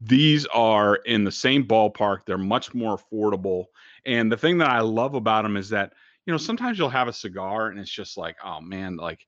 These 0.00 0.46
are 0.46 0.96
in 0.96 1.24
the 1.24 1.32
same 1.32 1.64
ballpark. 1.64 2.24
They're 2.26 2.38
much 2.38 2.74
more 2.74 2.98
affordable. 2.98 3.66
And 4.04 4.30
the 4.32 4.36
thing 4.36 4.58
that 4.58 4.68
I 4.68 4.80
love 4.80 5.14
about 5.14 5.42
them 5.42 5.56
is 5.56 5.68
that, 5.70 5.92
you 6.26 6.32
know, 6.32 6.38
sometimes 6.38 6.78
you'll 6.78 6.88
have 6.88 7.08
a 7.08 7.12
cigar 7.12 7.68
and 7.68 7.78
it's 7.78 7.90
just 7.90 8.16
like, 8.16 8.36
oh 8.42 8.60
man, 8.60 8.96
like 8.96 9.26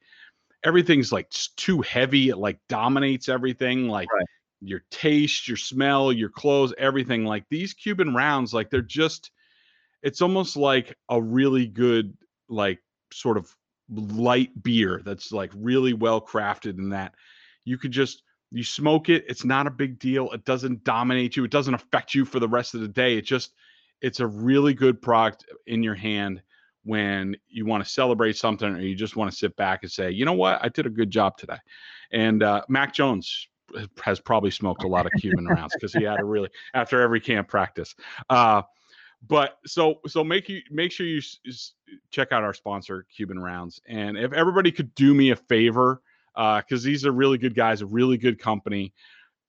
everything's 0.65 1.13
like 1.13 1.31
too 1.57 1.83
heavy. 1.83 2.31
It 2.31 2.39
like 2.39 2.59
dominates 2.69 3.29
everything. 3.29 3.89
Like 3.89 4.09
Right. 4.13 4.27
your 4.61 4.83
taste, 4.91 5.47
your 5.47 5.59
smell, 5.59 6.13
your 6.13 6.31
clothes, 6.31 6.75
everything. 6.79 7.25
Like 7.25 7.45
these 7.51 7.75
Cuban 7.75 8.15
rounds, 8.15 8.55
like 8.55 8.71
they're 8.71 8.81
just, 8.83 9.31
it's 10.03 10.23
almost 10.23 10.57
like 10.57 10.97
a 11.09 11.23
really 11.23 11.67
good, 11.67 12.17
like 12.49 12.81
sort 13.13 13.37
of 13.37 13.55
light 13.95 14.51
beer 14.63 15.01
that's 15.05 15.33
like 15.33 15.51
really 15.55 15.93
well 15.93 16.21
crafted 16.21 16.79
in 16.79 16.91
that. 16.91 17.15
You 17.65 17.79
could 17.79 17.93
just 17.93 18.23
you 18.53 18.63
smoke 18.63 19.09
it 19.09 19.25
it's 19.29 19.45
not 19.45 19.67
a 19.67 19.71
big 19.71 19.99
deal 19.99 20.31
it 20.33 20.45
doesn't 20.45 20.85
dominate 20.85 21.37
you 21.37 21.45
it 21.45 21.51
doesn't 21.51 21.75
affect 21.75 22.15
you 22.15 22.25
for 22.25 22.39
the 22.39 22.49
rest 22.49 22.75
of 22.75 22.81
the 22.83 22.89
day 22.89 23.17
it 23.17 23.23
just 23.23 23.55
it's 24.03 24.21
a 24.21 24.27
really 24.27 24.75
good 24.75 25.01
product 25.01 25.47
in 25.67 25.83
your 25.83 25.95
hand 25.95 26.43
when 26.85 27.37
you 27.49 27.65
want 27.65 27.83
to 27.83 27.89
celebrate 27.89 28.37
something 28.37 28.69
or 28.69 28.81
you 28.81 28.95
just 28.95 29.17
want 29.17 29.31
to 29.31 29.37
sit 29.37 29.57
back 29.57 29.81
and 29.83 29.91
say 29.91 30.11
you 30.11 30.25
know 30.25 30.33
what? 30.33 30.63
I 30.63 30.69
did 30.69 30.87
a 30.87 30.91
good 30.91 31.11
job 31.11 31.37
today. 31.39 31.59
And 32.13 32.43
uh, 32.43 32.63
mac 32.69 32.93
jones 32.93 33.49
has 34.03 34.21
probably 34.21 34.51
smoked 34.51 34.85
a 34.85 34.89
lot 34.89 35.07
of 35.07 35.13
cuban 35.19 35.47
rounds 35.47 35.73
because 35.75 35.95
he 35.95 36.03
had 36.03 36.21
a 36.21 36.25
really 36.25 36.51
after 36.75 37.01
every 37.01 37.21
camp 37.21 37.49
practice. 37.49 37.95
Uh, 38.29 38.63
but 39.27 39.59
so 39.67 40.01
so 40.07 40.25
make 40.25 40.49
you 40.49 40.61
make 40.71 40.91
sure 40.93 41.07
you 41.07 41.19
s- 41.19 41.73
check 42.11 42.33
out 42.33 42.43
our 42.43 42.55
sponsor 42.55 43.07
cuban 43.15 43.39
rounds 43.39 43.81
and 43.89 44.17
if 44.17 44.33
everybody 44.33 44.73
could 44.73 44.95
do 44.95 45.15
me 45.15 45.31
a 45.31 45.37
favor 45.37 46.03
uh, 46.35 46.61
because 46.61 46.83
these 46.83 47.05
are 47.05 47.13
really 47.13 47.39
good 47.39 47.55
guys 47.55 47.83
a 47.83 47.87
really 47.87 48.17
good 48.17 48.39
company 48.39 48.93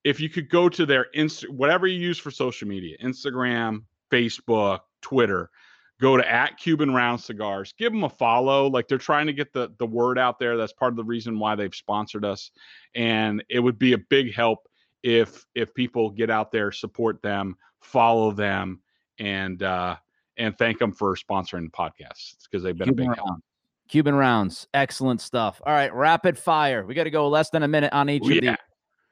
if 0.04 0.20
you 0.20 0.28
could 0.28 0.48
go 0.50 0.68
to 0.68 0.84
their 0.86 1.06
inst 1.14 1.48
whatever 1.50 1.86
you 1.86 1.98
use 1.98 2.18
for 2.18 2.30
social 2.30 2.68
media 2.68 2.96
instagram 3.02 3.82
facebook 4.10 4.80
twitter 5.00 5.50
go 6.00 6.16
to 6.16 6.30
at 6.30 6.56
cuban 6.58 6.92
round 6.92 7.20
cigars 7.20 7.74
give 7.78 7.92
them 7.92 8.04
a 8.04 8.08
follow 8.10 8.68
like 8.68 8.86
they're 8.86 8.98
trying 8.98 9.26
to 9.26 9.32
get 9.32 9.52
the 9.52 9.72
the 9.78 9.86
word 9.86 10.18
out 10.18 10.38
there 10.38 10.56
that's 10.56 10.72
part 10.72 10.92
of 10.92 10.96
the 10.96 11.04
reason 11.04 11.38
why 11.38 11.54
they've 11.54 11.74
sponsored 11.74 12.24
us 12.24 12.50
and 12.94 13.42
it 13.48 13.60
would 13.60 13.78
be 13.78 13.92
a 13.92 13.98
big 13.98 14.32
help 14.34 14.68
if 15.02 15.44
if 15.54 15.74
people 15.74 16.10
get 16.10 16.30
out 16.30 16.52
there 16.52 16.70
support 16.70 17.20
them 17.22 17.56
follow 17.80 18.30
them 18.30 18.80
and 19.18 19.62
uh 19.62 19.96
and 20.36 20.56
thank 20.58 20.78
them 20.78 20.92
for 20.92 21.14
sponsoring 21.14 21.64
the 21.64 21.70
podcast 21.70 22.36
because 22.44 22.62
they've 22.62 22.76
been 22.76 22.88
a 22.88 22.92
Cuban 22.92 23.06
big 23.08 23.16
help. 23.16 23.28
rounds. 23.30 23.42
Cuban 23.88 24.14
rounds. 24.14 24.66
Excellent 24.74 25.20
stuff. 25.20 25.60
All 25.64 25.72
right, 25.72 25.92
rapid 25.94 26.38
fire. 26.38 26.84
We 26.86 26.94
got 26.94 27.04
to 27.04 27.10
go 27.10 27.28
less 27.28 27.50
than 27.50 27.62
a 27.62 27.68
minute 27.68 27.92
on 27.92 28.08
each 28.10 28.22
Oh, 28.24 28.30
of 28.30 28.34
yeah. 28.42 28.50
these. 28.52 28.56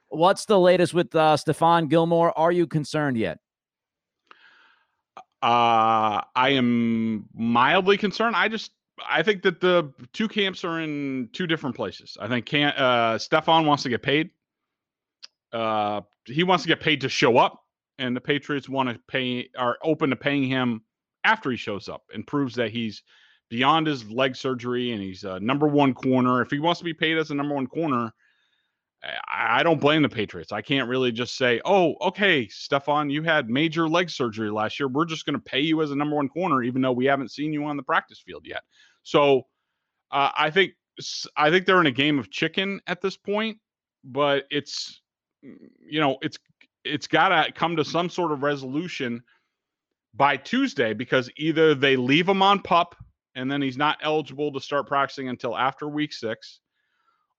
What's 0.09 0.45
the 0.45 0.59
latest 0.59 0.93
with 0.93 1.15
uh, 1.15 1.37
Stephon 1.37 1.89
Gilmore? 1.89 2.37
Are 2.37 2.51
you 2.51 2.67
concerned 2.67 3.17
yet? 3.17 3.39
Uh, 5.41 6.21
I 6.35 6.49
am 6.49 7.25
mildly 7.33 7.97
concerned. 7.97 8.35
I 8.35 8.47
just 8.47 8.71
I 9.07 9.23
think 9.23 9.41
that 9.43 9.59
the 9.59 9.91
two 10.13 10.27
camps 10.27 10.63
are 10.63 10.79
in 10.79 11.29
two 11.33 11.47
different 11.47 11.75
places. 11.75 12.17
I 12.19 12.27
think 12.27 12.45
can 12.45 12.73
uh 12.77 13.15
Stephon 13.15 13.65
wants 13.65 13.83
to 13.83 13.89
get 13.89 14.01
paid. 14.01 14.29
Uh 15.51 16.01
he 16.25 16.43
wants 16.43 16.63
to 16.63 16.67
get 16.69 16.79
paid 16.79 17.01
to 17.01 17.09
show 17.09 17.37
up, 17.37 17.62
and 17.97 18.15
the 18.15 18.21
Patriots 18.21 18.69
want 18.69 18.89
to 18.89 18.99
pay 19.07 19.49
are 19.57 19.77
open 19.83 20.09
to 20.09 20.15
paying 20.15 20.43
him 20.43 20.83
after 21.23 21.51
he 21.51 21.57
shows 21.57 21.87
up 21.87 22.03
and 22.13 22.27
proves 22.27 22.55
that 22.55 22.71
he's 22.71 23.03
beyond 23.49 23.87
his 23.87 24.09
leg 24.09 24.35
surgery 24.35 24.91
and 24.91 25.01
he's 25.01 25.23
a 25.23 25.39
number 25.39 25.67
one 25.67 25.93
corner. 25.93 26.41
If 26.41 26.51
he 26.51 26.59
wants 26.59 26.79
to 26.79 26.85
be 26.85 26.93
paid 26.93 27.17
as 27.17 27.31
a 27.31 27.35
number 27.35 27.55
one 27.55 27.67
corner, 27.67 28.11
I 29.29 29.63
don't 29.63 29.81
blame 29.81 30.01
the 30.01 30.09
Patriots. 30.09 30.53
I 30.53 30.61
can't 30.61 30.87
really 30.87 31.11
just 31.11 31.35
say, 31.35 31.59
oh, 31.65 31.95
okay, 31.99 32.45
Stephon, 32.47 33.11
you 33.11 33.21
had 33.21 33.49
major 33.49 33.89
leg 33.89 34.09
surgery 34.09 34.49
last 34.49 34.79
year. 34.79 34.87
We're 34.87 35.05
just 35.05 35.25
going 35.25 35.35
to 35.35 35.43
pay 35.43 35.59
you 35.59 35.81
as 35.81 35.91
a 35.91 35.95
number 35.95 36.15
one 36.15 36.29
corner, 36.29 36.63
even 36.63 36.81
though 36.81 36.93
we 36.93 37.05
haven't 37.05 37.31
seen 37.31 37.51
you 37.51 37.65
on 37.65 37.75
the 37.75 37.83
practice 37.83 38.23
field 38.25 38.45
yet. 38.45 38.63
So 39.03 39.43
uh, 40.11 40.29
I 40.37 40.49
think 40.51 40.73
I 41.35 41.49
think 41.49 41.65
they're 41.65 41.81
in 41.81 41.87
a 41.87 41.91
game 41.91 42.17
of 42.17 42.31
chicken 42.31 42.79
at 42.87 43.01
this 43.01 43.17
point, 43.17 43.57
but 44.05 44.45
it's 44.49 45.01
you 45.41 45.99
know 45.99 46.17
it's 46.21 46.37
it's 46.83 47.07
got 47.07 47.29
to 47.29 47.51
come 47.51 47.75
to 47.77 47.85
some 47.85 48.09
sort 48.09 48.31
of 48.31 48.43
resolution 48.43 49.23
by 50.13 50.37
Tuesday 50.37 50.93
because 50.93 51.29
either 51.37 51.73
they 51.73 51.95
leave 51.95 52.27
him 52.27 52.41
on 52.41 52.59
pup 52.59 52.95
and 53.35 53.51
then 53.51 53.61
he's 53.61 53.77
not 53.77 53.97
eligible 54.01 54.51
to 54.51 54.59
start 54.59 54.87
practicing 54.87 55.29
until 55.29 55.57
after 55.57 55.87
week 55.87 56.13
six, 56.13 56.59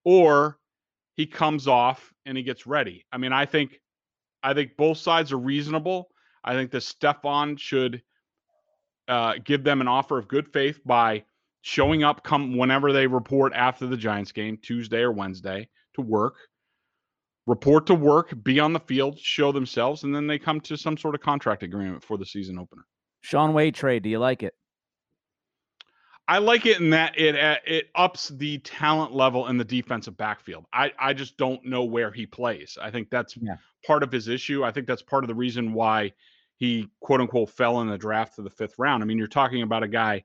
or 0.04 0.58
he 1.16 1.26
comes 1.26 1.68
off 1.68 2.12
and 2.26 2.36
he 2.36 2.42
gets 2.42 2.66
ready. 2.66 3.04
I 3.12 3.18
mean, 3.18 3.32
I 3.32 3.46
think 3.46 3.80
I 4.42 4.54
think 4.54 4.76
both 4.76 4.98
sides 4.98 5.32
are 5.32 5.38
reasonable. 5.38 6.08
I 6.42 6.54
think 6.54 6.70
that 6.72 6.82
Stephon 6.82 7.58
should 7.58 8.02
uh, 9.08 9.34
give 9.42 9.64
them 9.64 9.80
an 9.80 9.88
offer 9.88 10.18
of 10.18 10.28
good 10.28 10.48
faith 10.52 10.80
by 10.84 11.24
showing 11.62 12.02
up 12.02 12.22
come 12.22 12.58
whenever 12.58 12.92
they 12.92 13.06
report 13.06 13.52
after 13.54 13.86
the 13.86 13.96
Giants 13.96 14.32
game, 14.32 14.58
Tuesday 14.60 15.00
or 15.00 15.12
Wednesday, 15.12 15.68
to 15.94 16.02
work. 16.02 16.34
Report 17.46 17.86
to 17.86 17.94
work, 17.94 18.32
be 18.42 18.58
on 18.58 18.72
the 18.72 18.80
field, 18.80 19.18
show 19.18 19.52
themselves, 19.52 20.04
and 20.04 20.14
then 20.14 20.26
they 20.26 20.38
come 20.38 20.60
to 20.62 20.76
some 20.76 20.96
sort 20.96 21.14
of 21.14 21.20
contract 21.20 21.62
agreement 21.62 22.02
for 22.02 22.16
the 22.16 22.24
season 22.24 22.58
opener. 22.58 22.86
Shaun 23.20 23.52
Wade 23.52 23.74
trade, 23.74 24.02
do 24.02 24.08
you 24.08 24.18
like 24.18 24.42
it? 24.42 24.54
I 26.26 26.38
like 26.38 26.64
it 26.64 26.80
in 26.80 26.90
that 26.90 27.18
it 27.18 27.38
uh, 27.38 27.56
it 27.66 27.90
ups 27.94 28.28
the 28.28 28.58
talent 28.58 29.12
level 29.12 29.48
in 29.48 29.58
the 29.58 29.64
defensive 29.64 30.16
backfield. 30.16 30.64
I 30.72 30.92
I 30.98 31.12
just 31.12 31.36
don't 31.36 31.64
know 31.66 31.84
where 31.84 32.10
he 32.10 32.24
plays. 32.24 32.78
I 32.80 32.90
think 32.90 33.10
that's 33.10 33.36
yeah. 33.36 33.56
part 33.86 34.02
of 34.02 34.10
his 34.10 34.28
issue. 34.28 34.64
I 34.64 34.70
think 34.70 34.86
that's 34.86 35.02
part 35.02 35.24
of 35.24 35.28
the 35.28 35.34
reason 35.34 35.74
why 35.74 36.12
he 36.56 36.88
quote 37.00 37.20
unquote 37.20 37.50
fell 37.50 37.80
in 37.82 37.88
the 37.88 37.98
draft 37.98 38.36
to 38.36 38.42
the 38.42 38.50
fifth 38.50 38.74
round. 38.78 39.02
I 39.02 39.06
mean, 39.06 39.18
you're 39.18 39.26
talking 39.26 39.62
about 39.62 39.82
a 39.82 39.88
guy, 39.88 40.24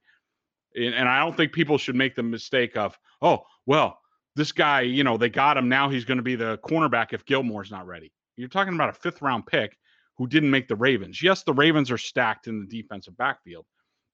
and 0.73 1.10
I 1.10 1.19
don't 1.19 1.36
think 1.36 1.51
people 1.51 1.77
should 1.77 1.95
make 1.95 2.15
the 2.15 2.23
mistake 2.23 2.77
of 2.77 2.97
oh 3.21 3.45
well, 3.65 3.99
this 4.36 4.52
guy, 4.52 4.82
you 4.82 5.04
know, 5.04 5.18
they 5.18 5.30
got 5.30 5.58
him 5.58 5.70
now. 5.70 5.89
He's 5.89 6.06
going 6.06 6.18
to 6.18 6.24
be 6.24 6.36
the 6.36 6.58
cornerback 6.60 7.13
if 7.13 7.26
Gilmore's 7.26 7.72
not 7.72 7.88
ready. 7.88 8.12
You're 8.38 8.50
talking 8.50 8.74
about 8.74 8.89
a 8.89 8.94
fifth 8.94 9.22
round 9.22 9.46
pick 9.46 9.78
who 10.18 10.28
didn't 10.28 10.52
make 10.52 10.68
the 10.68 10.76
Ravens. 10.76 11.22
Yes, 11.22 11.44
the 11.44 11.54
Ravens 11.54 11.92
are 11.92 11.98
stacked 11.98 12.48
in 12.48 12.60
the 12.60 12.82
defensive 12.82 13.18
backfield, 13.18 13.65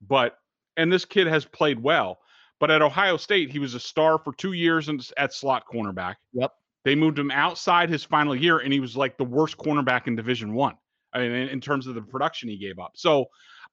but 0.01 0.37
and 0.77 0.91
this 0.91 1.05
kid 1.05 1.27
has 1.27 1.45
played 1.45 1.81
well. 1.81 2.19
But 2.59 2.71
at 2.71 2.81
Ohio 2.81 3.17
State, 3.17 3.51
he 3.51 3.59
was 3.59 3.73
a 3.73 3.79
star 3.79 4.17
for 4.17 4.33
two 4.33 4.53
years 4.53 4.89
at 5.17 5.33
slot 5.33 5.63
cornerback. 5.71 6.15
Yep. 6.33 6.51
They 6.85 6.95
moved 6.95 7.19
him 7.19 7.31
outside 7.31 7.89
his 7.89 8.03
final 8.03 8.35
year, 8.35 8.59
and 8.59 8.71
he 8.71 8.79
was 8.79 8.95
like 8.95 9.17
the 9.17 9.25
worst 9.25 9.57
cornerback 9.57 10.07
in 10.07 10.15
Division 10.15 10.53
One. 10.53 10.75
I, 11.13 11.19
mean, 11.19 11.31
in, 11.31 11.49
in 11.49 11.61
terms 11.61 11.87
of 11.87 11.95
the 11.95 12.01
production 12.01 12.49
he 12.49 12.57
gave 12.57 12.79
up. 12.79 12.91
So, 12.95 13.25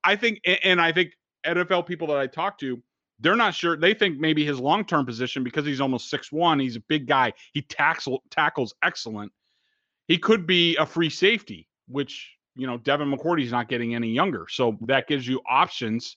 I 0.05 0.17
think, 0.17 0.41
and 0.65 0.81
I 0.81 0.93
think 0.93 1.13
NFL 1.47 1.87
people 1.87 2.09
that 2.09 2.17
I 2.17 2.27
talk 2.27 2.59
to, 2.59 2.83
they're 3.23 3.37
not 3.37 3.55
sure. 3.55 3.77
They 3.77 3.95
think 3.95 4.19
maybe 4.19 4.45
his 4.45 4.59
long 4.59 4.85
term 4.85 5.07
position 5.07 5.45
because 5.45 5.65
he's 5.65 5.81
almost 5.81 6.11
six 6.11 6.31
one. 6.31 6.59
He's 6.59 6.77
a 6.77 6.81
big 6.81 7.07
guy. 7.07 7.33
He 7.53 7.63
tackles 7.63 8.21
tackles 8.31 8.75
excellent. 8.83 9.33
He 10.09 10.19
could 10.19 10.47
be 10.47 10.77
a 10.77 10.85
free 10.85 11.09
safety, 11.09 11.69
which 11.89 12.31
you 12.57 12.67
know 12.67 12.79
Devin 12.79 13.11
McCourty's 13.11 13.53
not 13.53 13.69
getting 13.69 13.95
any 13.95 14.09
younger, 14.09 14.47
so 14.51 14.77
that 14.83 15.07
gives 15.07 15.27
you 15.27 15.41
options 15.49 16.17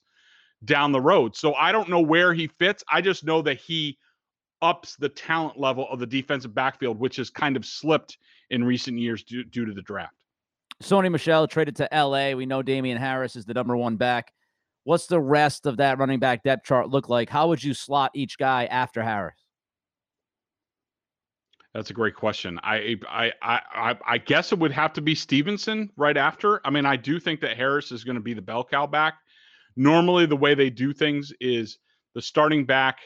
down 0.64 0.90
the 0.90 1.00
road. 1.00 1.36
So 1.36 1.54
I 1.54 1.70
don't 1.70 1.88
know 1.88 2.00
where 2.00 2.34
he 2.34 2.48
fits. 2.48 2.82
I 2.90 3.00
just 3.00 3.24
know 3.24 3.40
that 3.42 3.58
he 3.60 3.98
ups 4.62 4.96
the 4.96 5.08
talent 5.08 5.58
level 5.58 5.86
of 5.90 6.00
the 6.00 6.06
defensive 6.06 6.54
backfield, 6.54 6.98
which 6.98 7.16
has 7.16 7.30
kind 7.30 7.56
of 7.56 7.64
slipped 7.64 8.18
in 8.50 8.64
recent 8.64 8.98
years 8.98 9.22
due, 9.22 9.44
due 9.44 9.64
to 9.64 9.72
the 9.72 9.82
draft. 9.82 10.14
Sony 10.82 11.10
Michel 11.10 11.46
traded 11.46 11.76
to 11.76 11.88
LA. 11.92 12.32
We 12.32 12.46
know 12.46 12.62
Damien 12.62 12.98
Harris 12.98 13.36
is 13.36 13.44
the 13.44 13.54
number 13.54 13.76
one 13.76 13.96
back. 13.96 14.32
What's 14.86 15.06
the 15.06 15.20
rest 15.20 15.66
of 15.66 15.78
that 15.78 15.98
running 15.98 16.20
back 16.20 16.42
depth 16.42 16.64
chart 16.64 16.88
look 16.88 17.08
like? 17.08 17.28
How 17.28 17.48
would 17.48 17.62
you 17.62 17.74
slot 17.74 18.12
each 18.14 18.38
guy 18.38 18.66
after 18.66 19.02
Harris? 19.02 19.34
That's 21.74 21.90
a 21.90 21.94
great 21.94 22.14
question. 22.14 22.58
I, 22.62 22.96
I 23.08 23.32
I 23.42 23.96
I 24.06 24.18
guess 24.18 24.52
it 24.52 24.58
would 24.58 24.72
have 24.72 24.94
to 24.94 25.02
be 25.02 25.14
Stevenson 25.14 25.90
right 25.96 26.16
after. 26.16 26.60
I 26.64 26.70
mean, 26.70 26.86
I 26.86 26.96
do 26.96 27.20
think 27.20 27.40
that 27.40 27.56
Harris 27.56 27.92
is 27.92 28.02
going 28.02 28.14
to 28.14 28.22
be 28.22 28.32
the 28.32 28.40
bell 28.40 28.64
cow 28.64 28.86
back 28.86 29.16
normally 29.76 30.26
the 30.26 30.36
way 30.36 30.54
they 30.54 30.70
do 30.70 30.92
things 30.92 31.32
is 31.40 31.78
the 32.14 32.22
starting 32.22 32.64
back 32.64 32.98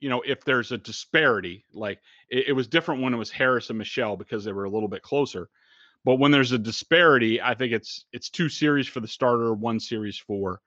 you 0.00 0.08
know 0.08 0.22
if 0.26 0.42
there's 0.44 0.72
a 0.72 0.78
disparity 0.78 1.64
like 1.72 2.00
it, 2.30 2.48
it, 2.48 2.52
was 2.52 2.66
different 2.66 3.02
when 3.02 3.14
it 3.14 3.18
was 3.18 3.30
harris 3.30 3.68
and 3.68 3.78
Michel 3.78 4.16
because 4.16 4.44
they 4.44 4.52
were 4.52 4.64
a 4.64 4.70
little 4.70 4.88
bit 4.88 5.02
closer 5.02 5.48
but 6.04 6.16
when 6.16 6.30
there's 6.30 6.52
a 6.52 6.58
disparity 6.58 7.40
i 7.40 7.54
think 7.54 7.72
it's 7.72 8.06
it's 8.12 8.30
two 8.30 8.48
series 8.48 8.88
for 8.88 9.00
the 9.00 9.08
starter 9.08 9.52
one 9.52 9.78
series 9.78 10.16
for 10.16 10.60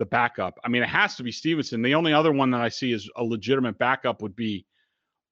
the 0.00 0.06
backup. 0.06 0.58
I 0.64 0.68
mean 0.68 0.82
it 0.82 0.88
has 0.88 1.14
to 1.16 1.22
be 1.22 1.30
stevenson. 1.30 1.82
The 1.82 1.94
only 1.94 2.12
other 2.12 2.32
one 2.32 2.50
that 2.50 2.60
i 2.60 2.68
see 2.68 2.92
as 2.92 3.08
a 3.16 3.22
legitimate 3.22 3.78
backup 3.78 4.20
would 4.22 4.34
be 4.34 4.66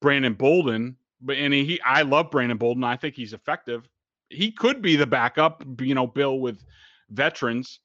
brandon 0.01 0.35
bolden 0.35 0.97
but 1.21 1.37
and 1.37 1.53
he 1.53 1.81
i 1.85 2.03
love 2.03 2.31
brandon 2.31 2.59
bolden. 2.59 2.85
I 2.85 2.97
think 2.97 3.17
he's 3.17 3.33
effective. 3.33 3.89
He 4.31 4.53
could 4.53 4.81
be 4.81 4.95
the 4.95 5.07
backup 5.07 5.65
you 5.81 5.95
know 5.97 6.07
bill 6.07 6.39
with 6.39 6.63
veterans 7.11 7.81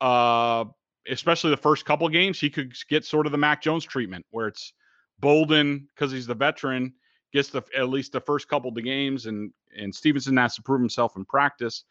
uh 0.00 0.64
especially 1.08 1.50
the 1.50 1.56
first 1.56 1.84
couple 1.84 2.08
games, 2.08 2.40
he 2.40 2.50
could 2.50 2.74
get 2.88 3.04
sort 3.04 3.26
of 3.26 3.32
the 3.32 3.38
Mac 3.38 3.62
Jones 3.62 3.84
treatment 3.84 4.24
where 4.30 4.48
it's 4.48 4.72
Bolden 5.18 5.88
because 5.94 6.12
he's 6.12 6.26
the 6.26 6.34
veteran 6.34 6.94
gets 7.32 7.50
the 7.50 7.62
at 7.76 7.88
least 7.88 8.12
the 8.12 8.20
first 8.20 8.48
couple 8.48 8.68
of 8.68 8.74
the 8.74 8.82
games, 8.82 9.26
and 9.26 9.52
and 9.76 9.94
Stevenson 9.94 10.36
has 10.36 10.54
to 10.56 10.62
prove 10.62 10.80
himself 10.80 11.16
in 11.16 11.24
practice. 11.24 11.84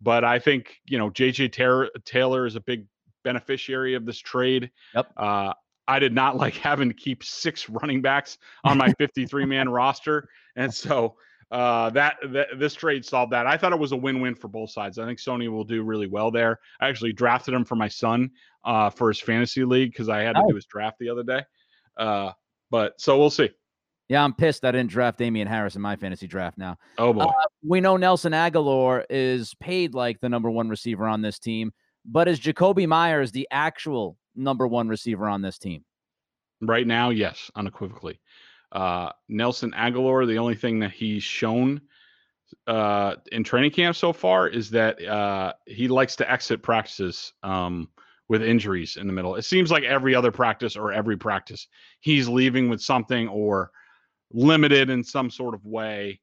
But 0.00 0.24
I 0.24 0.38
think 0.38 0.76
you 0.86 0.98
know 0.98 1.10
JJ 1.10 1.52
Taylor, 1.52 1.88
Taylor 2.04 2.46
is 2.46 2.56
a 2.56 2.60
big 2.60 2.86
beneficiary 3.24 3.94
of 3.94 4.06
this 4.06 4.18
trade. 4.18 4.70
Yep. 4.94 5.12
Uh, 5.16 5.52
I 5.88 5.98
did 5.98 6.12
not 6.12 6.36
like 6.44 6.54
having 6.54 6.88
to 6.88 6.94
keep 6.94 7.24
six 7.24 7.68
running 7.68 8.02
backs 8.02 8.38
on 8.64 8.78
my 8.78 8.92
53 8.98 9.44
man 9.44 9.68
roster, 9.68 10.28
and 10.56 10.72
so 10.74 11.16
uh, 11.50 11.90
that, 11.90 12.16
that 12.30 12.48
this 12.58 12.74
trade 12.74 13.04
solved 13.04 13.32
that. 13.32 13.46
I 13.46 13.56
thought 13.56 13.72
it 13.72 13.78
was 13.78 13.92
a 13.92 13.96
win-win 13.96 14.34
for 14.34 14.48
both 14.48 14.70
sides. 14.70 14.98
I 14.98 15.04
think 15.04 15.18
Sony 15.18 15.48
will 15.48 15.64
do 15.64 15.82
really 15.82 16.06
well 16.06 16.30
there. 16.30 16.58
I 16.80 16.88
actually 16.88 17.12
drafted 17.12 17.54
him 17.54 17.64
for 17.64 17.76
my 17.76 17.88
son 17.88 18.30
uh, 18.64 18.90
for 18.90 19.08
his 19.08 19.20
fantasy 19.20 19.64
league 19.64 19.92
because 19.92 20.08
I 20.08 20.22
had 20.22 20.34
to 20.34 20.42
oh. 20.42 20.48
do 20.48 20.54
his 20.54 20.66
draft 20.66 20.98
the 20.98 21.10
other 21.10 21.22
day. 21.22 21.42
Uh, 21.96 22.32
but 22.70 23.00
so 23.00 23.18
we'll 23.18 23.30
see. 23.30 23.50
Yeah, 24.08 24.22
I'm 24.22 24.34
pissed 24.34 24.64
I 24.64 24.72
didn't 24.72 24.90
draft 24.90 25.18
Damien 25.18 25.48
Harris 25.48 25.76
in 25.76 25.82
my 25.82 25.96
fantasy 25.96 26.26
draft 26.26 26.58
now. 26.58 26.76
Oh 26.98 27.12
boy. 27.12 27.22
Uh, 27.22 27.32
we 27.66 27.80
know 27.80 27.96
Nelson 27.96 28.32
Agholor 28.32 29.04
is 29.08 29.54
paid 29.60 29.94
like 29.94 30.20
the 30.20 30.28
number 30.28 30.50
one 30.50 30.68
receiver 30.68 31.06
on 31.06 31.22
this 31.22 31.38
team, 31.38 31.72
but 32.04 32.28
is 32.28 32.38
Jacoby 32.38 32.86
Meyers 32.86 33.32
the 33.32 33.48
actual 33.50 34.16
number 34.34 34.66
one 34.66 34.88
receiver 34.88 35.28
on 35.28 35.42
this 35.42 35.58
team? 35.58 35.84
Right 36.60 36.86
now, 36.86 37.10
yes, 37.10 37.50
unequivocally. 37.56 38.20
Uh, 38.72 39.10
Nelson 39.28 39.72
Agholor, 39.72 40.26
the 40.26 40.38
only 40.38 40.54
thing 40.56 40.80
that 40.80 40.90
he's 40.90 41.22
shown 41.22 41.80
uh, 42.66 43.16
in 43.32 43.44
training 43.44 43.70
camp 43.70 43.96
so 43.96 44.12
far 44.12 44.48
is 44.48 44.70
that 44.70 45.02
uh, 45.04 45.52
he 45.66 45.88
likes 45.88 46.16
to 46.16 46.30
exit 46.30 46.62
practices 46.62 47.32
um, 47.42 47.88
with 48.28 48.42
injuries 48.42 48.96
in 48.96 49.06
the 49.06 49.12
middle. 49.12 49.36
It 49.36 49.44
seems 49.44 49.70
like 49.70 49.84
every 49.84 50.14
other 50.14 50.32
practice 50.32 50.76
or 50.76 50.92
every 50.92 51.16
practice, 51.16 51.68
he's 52.00 52.28
leaving 52.28 52.68
with 52.68 52.80
something 52.80 53.28
or 53.28 53.70
limited 54.32 54.90
in 54.90 55.04
some 55.04 55.30
sort 55.30 55.54
of 55.54 55.64
way. 55.64 56.20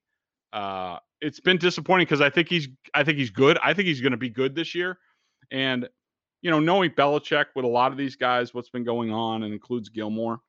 Uh, 0.52 0.98
it's 1.22 1.40
been 1.40 1.58
disappointing 1.58 2.06
because 2.06 2.22
I 2.22 2.30
think 2.30 2.50
he's 2.50 2.68
I 2.94 3.04
think 3.04 3.18
he's 3.18 3.30
good. 3.30 3.58
I 3.64 3.74
think 3.74 3.88
he's 3.88 4.02
going 4.02 4.12
to 4.12 4.18
be 4.18 4.30
good 4.30 4.56
this 4.56 4.76
year. 4.76 4.98
And 5.52 5.88
you 6.42 6.50
know, 6.50 6.60
knowing 6.60 6.92
Belichick 6.92 7.48
with 7.56 7.66
a 7.66 7.68
lot 7.68 7.92
of 7.92 7.98
these 7.98 8.16
guys, 8.16 8.54
what's 8.54 8.70
been 8.70 8.84
going 8.84 9.12
on, 9.12 9.44
and 9.44 9.54
includes 9.54 9.90
Gilmore, 9.90 10.40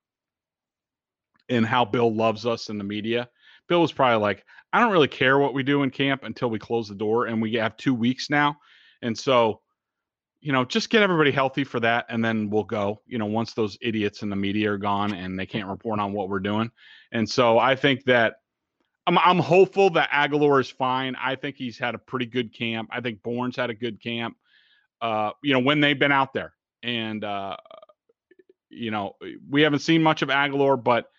and 1.49 1.67
how 1.67 1.85
Bill 1.85 2.12
loves 2.12 2.47
us 2.47 2.71
in 2.71 2.79
the 2.79 2.85
media. 2.85 3.29
Bill 3.69 3.83
was 3.83 3.93
probably 3.93 4.21
like, 4.21 4.45
I 4.73 4.81
don't 4.81 4.93
really 4.93 5.09
care 5.09 5.38
what 5.38 5.55
we 5.55 5.62
do 5.62 5.83
in 5.83 5.91
camp 5.91 6.25
until 6.25 6.49
we 6.49 6.59
close 6.59 6.88
the 6.88 6.95
door, 6.95 7.27
and 7.27 7.43
we 7.43 7.55
have 7.55 7.77
two 7.77 7.95
weeks 7.95 8.31
now, 8.31 8.57
and 9.03 9.17
so, 9.17 9.61
you 10.41 10.53
know, 10.53 10.65
just 10.65 10.88
get 10.88 11.03
everybody 11.03 11.31
healthy 11.31 11.62
for 11.62 11.79
that, 11.81 12.07
and 12.09 12.25
then 12.25 12.49
we'll 12.49 12.65
go. 12.65 13.03
You 13.07 13.19
know, 13.19 13.27
once 13.27 13.53
those 13.53 13.77
idiots 13.83 14.23
in 14.23 14.31
the 14.31 14.37
media 14.37 14.73
are 14.73 14.79
gone 14.79 15.12
and 15.12 15.38
they 15.38 15.47
can't 15.47 15.69
report 15.69 16.01
on 16.01 16.12
what 16.15 16.31
we're 16.31 16.41
doing, 16.41 16.71
and 17.12 17.29
so 17.29 17.59
I 17.59 17.77
think 17.77 18.05
that 18.05 18.37
I'm, 19.07 19.19
I'm 19.19 19.38
hopeful 19.38 19.91
that 19.91 20.11
Agholor 20.11 20.61
is 20.61 20.71
fine. 20.71 21.17
I 21.17 21.37
think 21.37 21.57
he's 21.57 21.79
had 21.79 21.95
a 21.95 21.99
pretty 21.99 22.27
good 22.27 22.55
camp. 22.55 22.88
I 22.93 23.03
think 23.03 23.23
Bourne's 23.23 23.57
had 23.57 23.69
a 23.69 23.75
good 23.75 24.03
camp. 24.03 24.37
Uh, 25.03 25.33
you 25.43 25.53
know, 25.53 25.59
when 25.59 25.81
they've 25.81 25.99
been 25.99 26.12
out 26.12 26.33
there, 26.33 26.55
and 26.83 27.25
uh, 27.25 27.57
you 28.71 28.91
know, 28.91 29.17
we 29.51 29.62
haven't 29.62 29.81
seen 29.81 30.03
much 30.03 30.23
of 30.23 30.29
Agholor, 30.29 30.83
but 30.83 31.11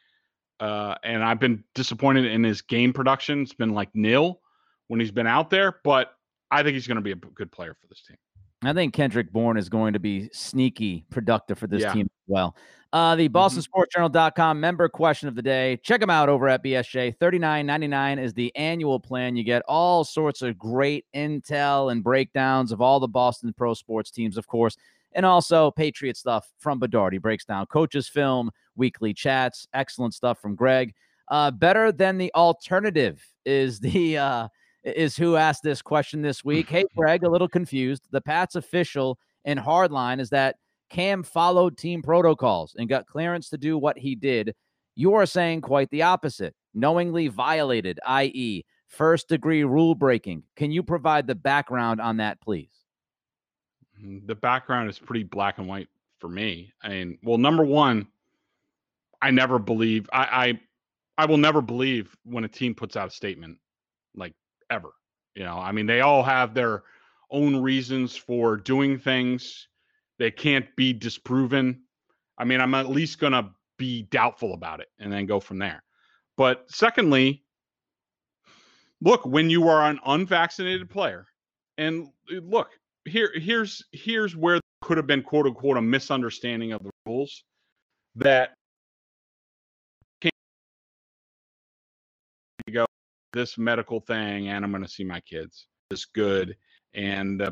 uh, 0.59 0.95
and 1.03 1.23
I've 1.23 1.39
been 1.39 1.63
disappointed 1.75 2.25
in 2.25 2.43
his 2.43 2.61
game 2.61 2.93
production. 2.93 3.41
It's 3.41 3.53
been 3.53 3.73
like 3.73 3.89
nil 3.93 4.39
when 4.87 4.99
he's 4.99 5.11
been 5.11 5.27
out 5.27 5.49
there, 5.49 5.79
but 5.83 6.13
I 6.49 6.63
think 6.63 6.75
he's 6.75 6.87
going 6.87 6.95
to 6.95 7.01
be 7.01 7.11
a 7.11 7.15
good 7.15 7.51
player 7.51 7.75
for 7.79 7.87
this 7.87 8.01
team. 8.07 8.17
I 8.63 8.73
think 8.73 8.93
Kendrick 8.93 9.31
Bourne 9.31 9.57
is 9.57 9.67
going 9.67 9.93
to 9.93 9.99
be 9.99 10.29
sneaky 10.31 11.05
productive 11.09 11.59
for 11.59 11.67
this 11.67 11.81
yeah. 11.81 11.93
team 11.93 12.05
as 12.05 12.23
well. 12.27 12.55
Uh, 12.93 13.15
the 13.15 13.27
BostonSportsJournal.com 13.27 14.59
member 14.59 14.87
question 14.87 15.27
of 15.27 15.33
the 15.33 15.41
day. 15.41 15.79
Check 15.81 15.99
them 15.99 16.11
out 16.11 16.29
over 16.29 16.47
at 16.47 16.63
BSJ. 16.63 17.17
$39.99 17.17 18.23
is 18.23 18.35
the 18.35 18.55
annual 18.55 18.99
plan. 18.99 19.35
You 19.35 19.43
get 19.43 19.63
all 19.67 20.03
sorts 20.03 20.43
of 20.43 20.59
great 20.59 21.03
intel 21.15 21.91
and 21.91 22.03
breakdowns 22.03 22.71
of 22.71 22.81
all 22.81 22.99
the 22.99 23.07
Boston 23.07 23.51
pro 23.57 23.73
sports 23.73 24.11
teams, 24.11 24.37
of 24.37 24.45
course, 24.45 24.77
and 25.13 25.25
also 25.25 25.71
Patriot 25.71 26.17
stuff 26.17 26.51
from 26.59 26.77
Bedard. 26.77 27.13
He 27.13 27.19
breaks 27.19 27.45
down 27.45 27.65
coaches' 27.65 28.07
film, 28.07 28.51
weekly 28.75 29.11
chats, 29.11 29.67
excellent 29.73 30.13
stuff 30.13 30.39
from 30.39 30.53
Greg. 30.53 30.93
Uh, 31.29 31.49
better 31.49 31.91
than 31.91 32.19
the 32.19 32.31
alternative 32.35 33.25
is 33.43 33.79
the 33.79 34.19
uh, 34.19 34.47
is 34.83 35.17
who 35.17 35.35
asked 35.35 35.63
this 35.63 35.81
question 35.81 36.21
this 36.21 36.45
week. 36.45 36.69
Hey, 36.73 36.85
Greg, 36.95 37.23
a 37.23 37.29
little 37.29 37.49
confused. 37.49 38.03
The 38.11 38.21
Pats 38.21 38.53
official 38.53 39.17
in 39.45 39.57
hardline 39.57 40.19
is 40.19 40.29
that 40.29 40.57
Cam 40.93 41.23
followed 41.23 41.75
team 41.75 42.03
protocols 42.03 42.75
and 42.77 42.87
got 42.87 43.07
clearance 43.07 43.49
to 43.49 43.57
do 43.57 43.79
what 43.79 43.97
he 43.97 44.13
did. 44.13 44.53
You 44.95 45.15
are 45.15 45.25
saying 45.25 45.61
quite 45.61 45.89
the 45.89 46.03
opposite. 46.03 46.55
Knowingly 46.75 47.27
violated, 47.27 47.99
i.e., 48.05 48.63
first 48.87 49.27
degree 49.27 49.63
rule 49.63 49.95
breaking. 49.95 50.43
Can 50.55 50.71
you 50.71 50.83
provide 50.83 51.25
the 51.25 51.35
background 51.35 51.99
on 51.99 52.17
that, 52.17 52.39
please? 52.41 52.69
Mm, 54.03 54.25
the 54.27 54.35
background 54.35 54.87
is 54.87 54.99
pretty 54.99 55.23
black 55.23 55.57
and 55.57 55.67
white 55.67 55.87
for 56.19 56.29
me. 56.29 56.71
I 56.83 56.89
mean, 56.89 57.17
well, 57.23 57.39
number 57.39 57.65
one, 57.65 58.07
I 59.19 59.31
never 59.31 59.57
believe 59.57 60.07
I 60.13 60.59
I, 61.17 61.23
I 61.23 61.25
will 61.25 61.37
never 61.37 61.61
believe 61.61 62.15
when 62.23 62.43
a 62.43 62.47
team 62.47 62.75
puts 62.75 62.95
out 62.95 63.07
a 63.07 63.11
statement 63.11 63.57
like 64.15 64.33
ever. 64.69 64.89
You 65.33 65.43
know, 65.43 65.57
I 65.57 65.71
mean, 65.71 65.87
they 65.87 66.01
all 66.01 66.21
have 66.21 66.53
their 66.53 66.83
own 67.31 67.55
reasons 67.55 68.15
for 68.15 68.57
doing 68.57 68.99
things. 68.99 69.67
They 70.19 70.31
can't 70.31 70.65
be 70.75 70.93
disproven. 70.93 71.81
I 72.37 72.45
mean, 72.45 72.61
I'm 72.61 72.73
at 72.75 72.89
least 72.89 73.19
going 73.19 73.33
to 73.33 73.49
be 73.77 74.03
doubtful 74.03 74.53
about 74.53 74.79
it 74.79 74.87
and 74.99 75.11
then 75.11 75.25
go 75.25 75.39
from 75.39 75.59
there. 75.59 75.83
But 76.37 76.65
secondly, 76.69 77.43
look, 79.01 79.25
when 79.25 79.49
you 79.49 79.67
are 79.67 79.89
an 79.89 79.99
unvaccinated 80.05 80.89
player, 80.89 81.27
and 81.77 82.07
uh, 82.31 82.39
look, 82.41 82.69
here 83.05 83.31
here's 83.35 83.83
here's 83.91 84.35
where 84.35 84.59
could 84.81 84.97
have 84.97 85.07
been 85.07 85.23
quote 85.23 85.45
unquote 85.45 85.77
a 85.77 85.81
misunderstanding 85.81 86.71
of 86.71 86.83
the 86.83 86.89
rules 87.05 87.43
that 88.15 88.53
can 90.21 90.31
go 92.71 92.85
this 93.33 93.57
medical 93.57 93.99
thing 93.99 94.49
and 94.49 94.63
I'm 94.63 94.71
going 94.71 94.83
to 94.83 94.89
see 94.89 95.03
my 95.03 95.19
kids. 95.21 95.67
This 95.89 96.05
good 96.05 96.55
and 96.93 97.41
uh, 97.41 97.51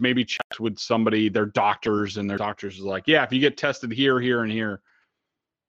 maybe 0.00 0.24
checked 0.24 0.60
with 0.60 0.78
somebody, 0.78 1.28
their 1.28 1.46
doctors, 1.46 2.16
and 2.16 2.28
their 2.28 2.38
doctors 2.38 2.78
is 2.78 2.84
like, 2.84 3.04
yeah, 3.06 3.22
if 3.22 3.32
you 3.32 3.40
get 3.40 3.56
tested 3.56 3.92
here, 3.92 4.20
here, 4.20 4.42
and 4.42 4.52
here, 4.52 4.80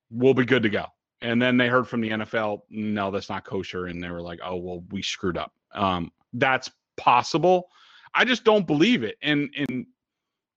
we'll 0.10 0.34
be 0.34 0.46
good 0.46 0.64
to 0.64 0.70
go. 0.70 0.86
And 1.22 1.42
then 1.42 1.58
they 1.58 1.68
heard 1.68 1.88
from 1.88 2.02
the 2.02 2.10
NFL, 2.10 2.62
no, 2.70 3.12
that's 3.12 3.30
not 3.30 3.46
kosher, 3.46 3.88
and 3.88 4.02
they 4.02 4.10
were 4.10 4.22
like, 4.22 4.40
oh 4.44 4.56
well, 4.56 4.84
we 4.92 5.02
screwed 5.02 5.38
up. 5.38 5.54
Um, 5.74 6.12
that's 6.34 6.72
possible. 6.98 7.68
I 8.14 8.26
just 8.26 8.44
don't 8.44 8.66
believe 8.66 9.04
it. 9.04 9.18
And 9.22 9.50
and 9.56 9.86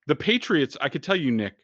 the 0.07 0.17
Patriots, 0.17 0.77
I 0.81 0.89
could 0.89 1.03
tell 1.03 1.17
you, 1.17 1.31
Nick, 1.31 1.55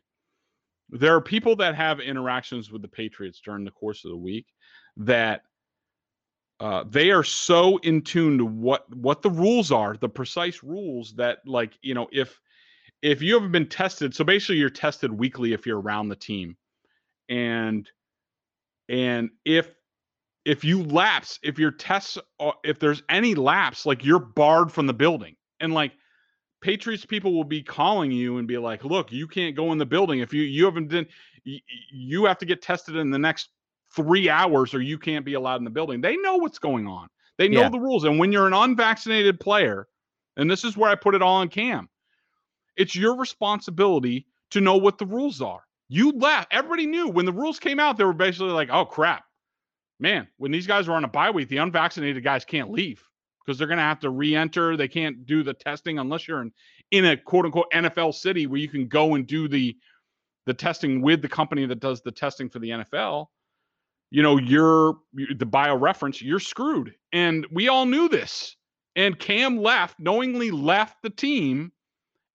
there 0.90 1.14
are 1.14 1.20
people 1.20 1.56
that 1.56 1.74
have 1.74 2.00
interactions 2.00 2.70
with 2.70 2.82
the 2.82 2.88
Patriots 2.88 3.40
during 3.44 3.64
the 3.64 3.70
course 3.70 4.04
of 4.04 4.10
the 4.10 4.16
week 4.16 4.46
that 4.96 5.42
uh, 6.60 6.84
they 6.88 7.10
are 7.10 7.24
so 7.24 7.78
in 7.78 8.02
tune 8.02 8.38
to 8.38 8.44
what 8.44 8.92
what 8.96 9.22
the 9.22 9.30
rules 9.30 9.70
are, 9.70 9.96
the 9.96 10.08
precise 10.08 10.62
rules 10.62 11.14
that 11.14 11.38
like 11.46 11.78
you 11.82 11.94
know 11.94 12.08
if 12.10 12.40
if 13.02 13.22
you 13.22 13.34
haven't 13.34 13.52
been 13.52 13.68
tested, 13.68 14.14
so 14.14 14.24
basically 14.24 14.56
you're 14.56 14.70
tested 14.70 15.12
weekly 15.12 15.52
if 15.52 15.66
you're 15.66 15.80
around 15.80 16.08
the 16.08 16.16
team, 16.16 16.56
and 17.28 17.88
and 18.88 19.30
if 19.44 19.72
if 20.44 20.64
you 20.64 20.82
lapse, 20.82 21.38
if 21.42 21.58
your 21.58 21.70
tests, 21.70 22.18
if 22.64 22.78
there's 22.78 23.02
any 23.08 23.34
lapse, 23.34 23.86
like 23.86 24.04
you're 24.04 24.18
barred 24.18 24.72
from 24.72 24.86
the 24.86 24.94
building, 24.94 25.36
and 25.60 25.72
like 25.72 25.92
Patriots 26.60 27.06
people 27.06 27.34
will 27.34 27.44
be 27.44 27.62
calling 27.62 28.10
you 28.10 28.38
and 28.38 28.48
be 28.48 28.58
like, 28.58 28.84
"Look, 28.84 29.12
you 29.12 29.28
can't 29.28 29.54
go 29.54 29.70
in 29.70 29.78
the 29.78 29.86
building 29.86 30.18
if 30.20 30.34
you 30.34 30.42
you 30.42 30.64
haven't 30.64 30.88
been. 30.88 31.06
You 31.44 32.24
have 32.24 32.38
to 32.38 32.46
get 32.46 32.62
tested 32.62 32.96
in 32.96 33.10
the 33.10 33.18
next 33.18 33.50
three 33.94 34.28
hours 34.28 34.74
or 34.74 34.80
you 34.80 34.98
can't 34.98 35.24
be 35.24 35.34
allowed 35.34 35.56
in 35.56 35.64
the 35.64 35.70
building. 35.70 36.00
They 36.00 36.16
know 36.16 36.36
what's 36.36 36.58
going 36.58 36.86
on. 36.86 37.08
They 37.38 37.48
know 37.48 37.62
yeah. 37.62 37.68
the 37.68 37.80
rules. 37.80 38.04
And 38.04 38.18
when 38.18 38.32
you're 38.32 38.46
an 38.46 38.54
unvaccinated 38.54 39.40
player, 39.40 39.86
and 40.36 40.50
this 40.50 40.64
is 40.64 40.76
where 40.76 40.90
I 40.90 40.94
put 40.94 41.14
it 41.14 41.22
all 41.22 41.36
on 41.36 41.48
Cam, 41.48 41.88
it's 42.76 42.94
your 42.94 43.16
responsibility 43.16 44.26
to 44.50 44.60
know 44.60 44.76
what 44.76 44.98
the 44.98 45.06
rules 45.06 45.40
are. 45.40 45.62
You 45.88 46.12
left. 46.12 46.52
Everybody 46.52 46.86
knew 46.86 47.08
when 47.08 47.26
the 47.26 47.32
rules 47.32 47.58
came 47.58 47.80
out, 47.80 47.96
they 47.96 48.04
were 48.04 48.12
basically 48.12 48.50
like, 48.50 48.70
oh 48.70 48.84
crap. 48.84 49.24
Man, 50.00 50.28
when 50.36 50.52
these 50.52 50.66
guys 50.66 50.88
are 50.88 50.92
on 50.92 51.04
a 51.04 51.08
bye 51.08 51.30
week, 51.30 51.48
the 51.48 51.56
unvaccinated 51.56 52.22
guys 52.22 52.44
can't 52.44 52.70
leave 52.70 53.02
because 53.44 53.58
they're 53.58 53.66
going 53.66 53.78
to 53.78 53.82
have 53.82 53.98
to 54.00 54.10
re-enter. 54.10 54.76
They 54.76 54.86
can't 54.86 55.26
do 55.26 55.42
the 55.42 55.54
testing 55.54 55.98
unless 55.98 56.28
you're 56.28 56.42
in, 56.42 56.52
in 56.92 57.04
a 57.06 57.16
quote 57.16 57.46
unquote 57.46 57.66
NFL 57.72 58.14
city 58.14 58.46
where 58.46 58.60
you 58.60 58.68
can 58.68 58.86
go 58.86 59.14
and 59.14 59.26
do 59.26 59.48
the 59.48 59.76
the 60.46 60.54
testing 60.54 61.02
with 61.02 61.20
the 61.20 61.28
company 61.28 61.66
that 61.66 61.80
does 61.80 62.00
the 62.00 62.12
testing 62.12 62.48
for 62.48 62.58
the 62.58 62.70
NFL 62.70 63.26
you 64.10 64.22
know, 64.22 64.38
you're 64.38 64.98
the 65.12 65.46
BioReference, 65.46 66.22
you're 66.22 66.40
screwed. 66.40 66.94
And 67.12 67.46
we 67.50 67.68
all 67.68 67.86
knew 67.86 68.08
this. 68.08 68.56
And 68.96 69.18
Cam 69.18 69.58
left, 69.58 70.00
knowingly 70.00 70.50
left 70.50 71.02
the 71.02 71.10
team, 71.10 71.72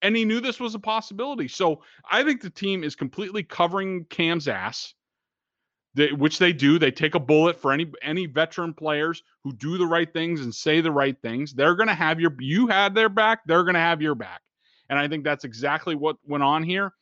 and 0.01 0.15
he 0.15 0.25
knew 0.25 0.39
this 0.39 0.59
was 0.59 0.75
a 0.75 0.79
possibility. 0.79 1.47
So 1.47 1.81
I 2.09 2.23
think 2.23 2.41
the 2.41 2.49
team 2.49 2.83
is 2.83 2.95
completely 2.95 3.43
covering 3.43 4.05
Cam's 4.09 4.47
ass, 4.47 4.93
which 5.95 6.39
they 6.39 6.53
do. 6.53 6.77
They 6.77 6.91
take 6.91 7.15
a 7.15 7.19
bullet 7.19 7.59
for 7.59 7.71
any 7.71 7.91
any 8.01 8.25
veteran 8.25 8.73
players 8.73 9.23
who 9.43 9.53
do 9.53 9.77
the 9.77 9.85
right 9.85 10.11
things 10.11 10.41
and 10.41 10.53
say 10.53 10.81
the 10.81 10.91
right 10.91 11.17
things. 11.21 11.53
They're 11.53 11.75
to 11.75 11.93
have 11.93 12.19
your 12.19 12.35
you 12.39 12.67
had 12.67 12.93
their 12.93 13.09
back, 13.09 13.41
they're 13.45 13.63
to 13.75 13.79
have 13.79 14.01
your 14.01 14.15
back. 14.15 14.41
And 14.89 14.99
I 14.99 15.07
think 15.07 15.23
that's 15.23 15.45
exactly 15.45 15.95
what 15.95 16.17
went 16.25 16.43
on 16.43 16.63
here. 16.63 16.93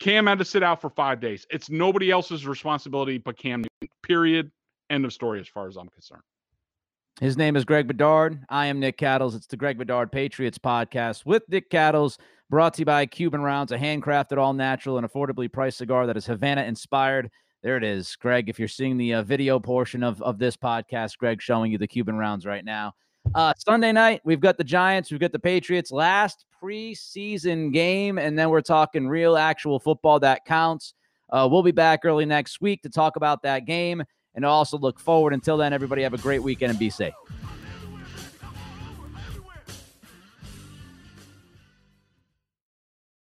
Cam 0.00 0.26
had 0.26 0.38
to 0.38 0.44
sit 0.44 0.62
out 0.62 0.80
for 0.80 0.88
five 0.90 1.20
days. 1.20 1.46
It's 1.50 1.70
nobody 1.70 2.10
else's 2.10 2.46
responsibility 2.46 3.18
but 3.18 3.38
Cam 3.38 3.64
Period. 4.02 4.50
End 4.88 5.04
of 5.04 5.12
story 5.12 5.40
as 5.40 5.46
far 5.46 5.68
as 5.68 5.76
I'm 5.76 5.88
concerned. 5.88 6.22
His 7.20 7.36
name 7.36 7.54
is 7.54 7.66
Greg 7.66 7.86
Bedard. 7.86 8.42
I 8.48 8.66
am 8.66 8.80
Nick 8.80 8.96
Cattles. 8.96 9.34
It's 9.34 9.46
the 9.46 9.58
Greg 9.58 9.76
Bedard 9.76 10.10
Patriots 10.10 10.56
podcast 10.56 11.26
with 11.26 11.42
Nick 11.50 11.68
Cattles, 11.68 12.16
brought 12.48 12.72
to 12.74 12.80
you 12.80 12.86
by 12.86 13.04
Cuban 13.04 13.42
Rounds, 13.42 13.72
a 13.72 13.78
handcrafted, 13.78 14.38
all 14.38 14.54
natural, 14.54 14.96
and 14.96 15.06
affordably 15.06 15.52
priced 15.52 15.78
cigar 15.78 16.06
that 16.06 16.16
is 16.16 16.24
Havana 16.24 16.62
inspired. 16.62 17.30
There 17.62 17.76
it 17.76 17.84
is, 17.84 18.16
Greg. 18.16 18.48
If 18.48 18.58
you're 18.58 18.68
seeing 18.68 18.96
the 18.96 19.14
uh, 19.14 19.22
video 19.22 19.60
portion 19.60 20.02
of, 20.02 20.22
of 20.22 20.38
this 20.38 20.56
podcast, 20.56 21.18
Greg 21.18 21.42
showing 21.42 21.72
you 21.72 21.78
the 21.78 21.86
Cuban 21.86 22.16
Rounds 22.16 22.46
right 22.46 22.64
now. 22.64 22.94
Uh, 23.34 23.52
Sunday 23.56 23.92
night, 23.92 24.20
we've 24.24 24.40
got 24.40 24.58
the 24.58 24.64
Giants, 24.64 25.10
we've 25.10 25.20
got 25.20 25.32
the 25.32 25.38
Patriots. 25.38 25.92
Last 25.92 26.46
preseason 26.62 27.72
game, 27.72 28.18
and 28.18 28.38
then 28.38 28.50
we're 28.50 28.60
talking 28.60 29.08
real, 29.08 29.36
actual 29.36 29.78
football 29.78 30.18
that 30.20 30.44
counts. 30.44 30.94
Uh, 31.30 31.48
we'll 31.50 31.62
be 31.62 31.70
back 31.70 32.00
early 32.04 32.24
next 32.24 32.60
week 32.60 32.82
to 32.82 32.88
talk 32.88 33.16
about 33.16 33.42
that 33.42 33.66
game 33.66 34.02
and 34.34 34.44
also 34.44 34.78
look 34.78 34.98
forward. 34.98 35.32
Until 35.32 35.56
then, 35.56 35.72
everybody 35.72 36.02
have 36.02 36.14
a 36.14 36.18
great 36.18 36.42
weekend 36.42 36.70
and 36.70 36.78
be 36.78 36.90
safe. 36.90 37.14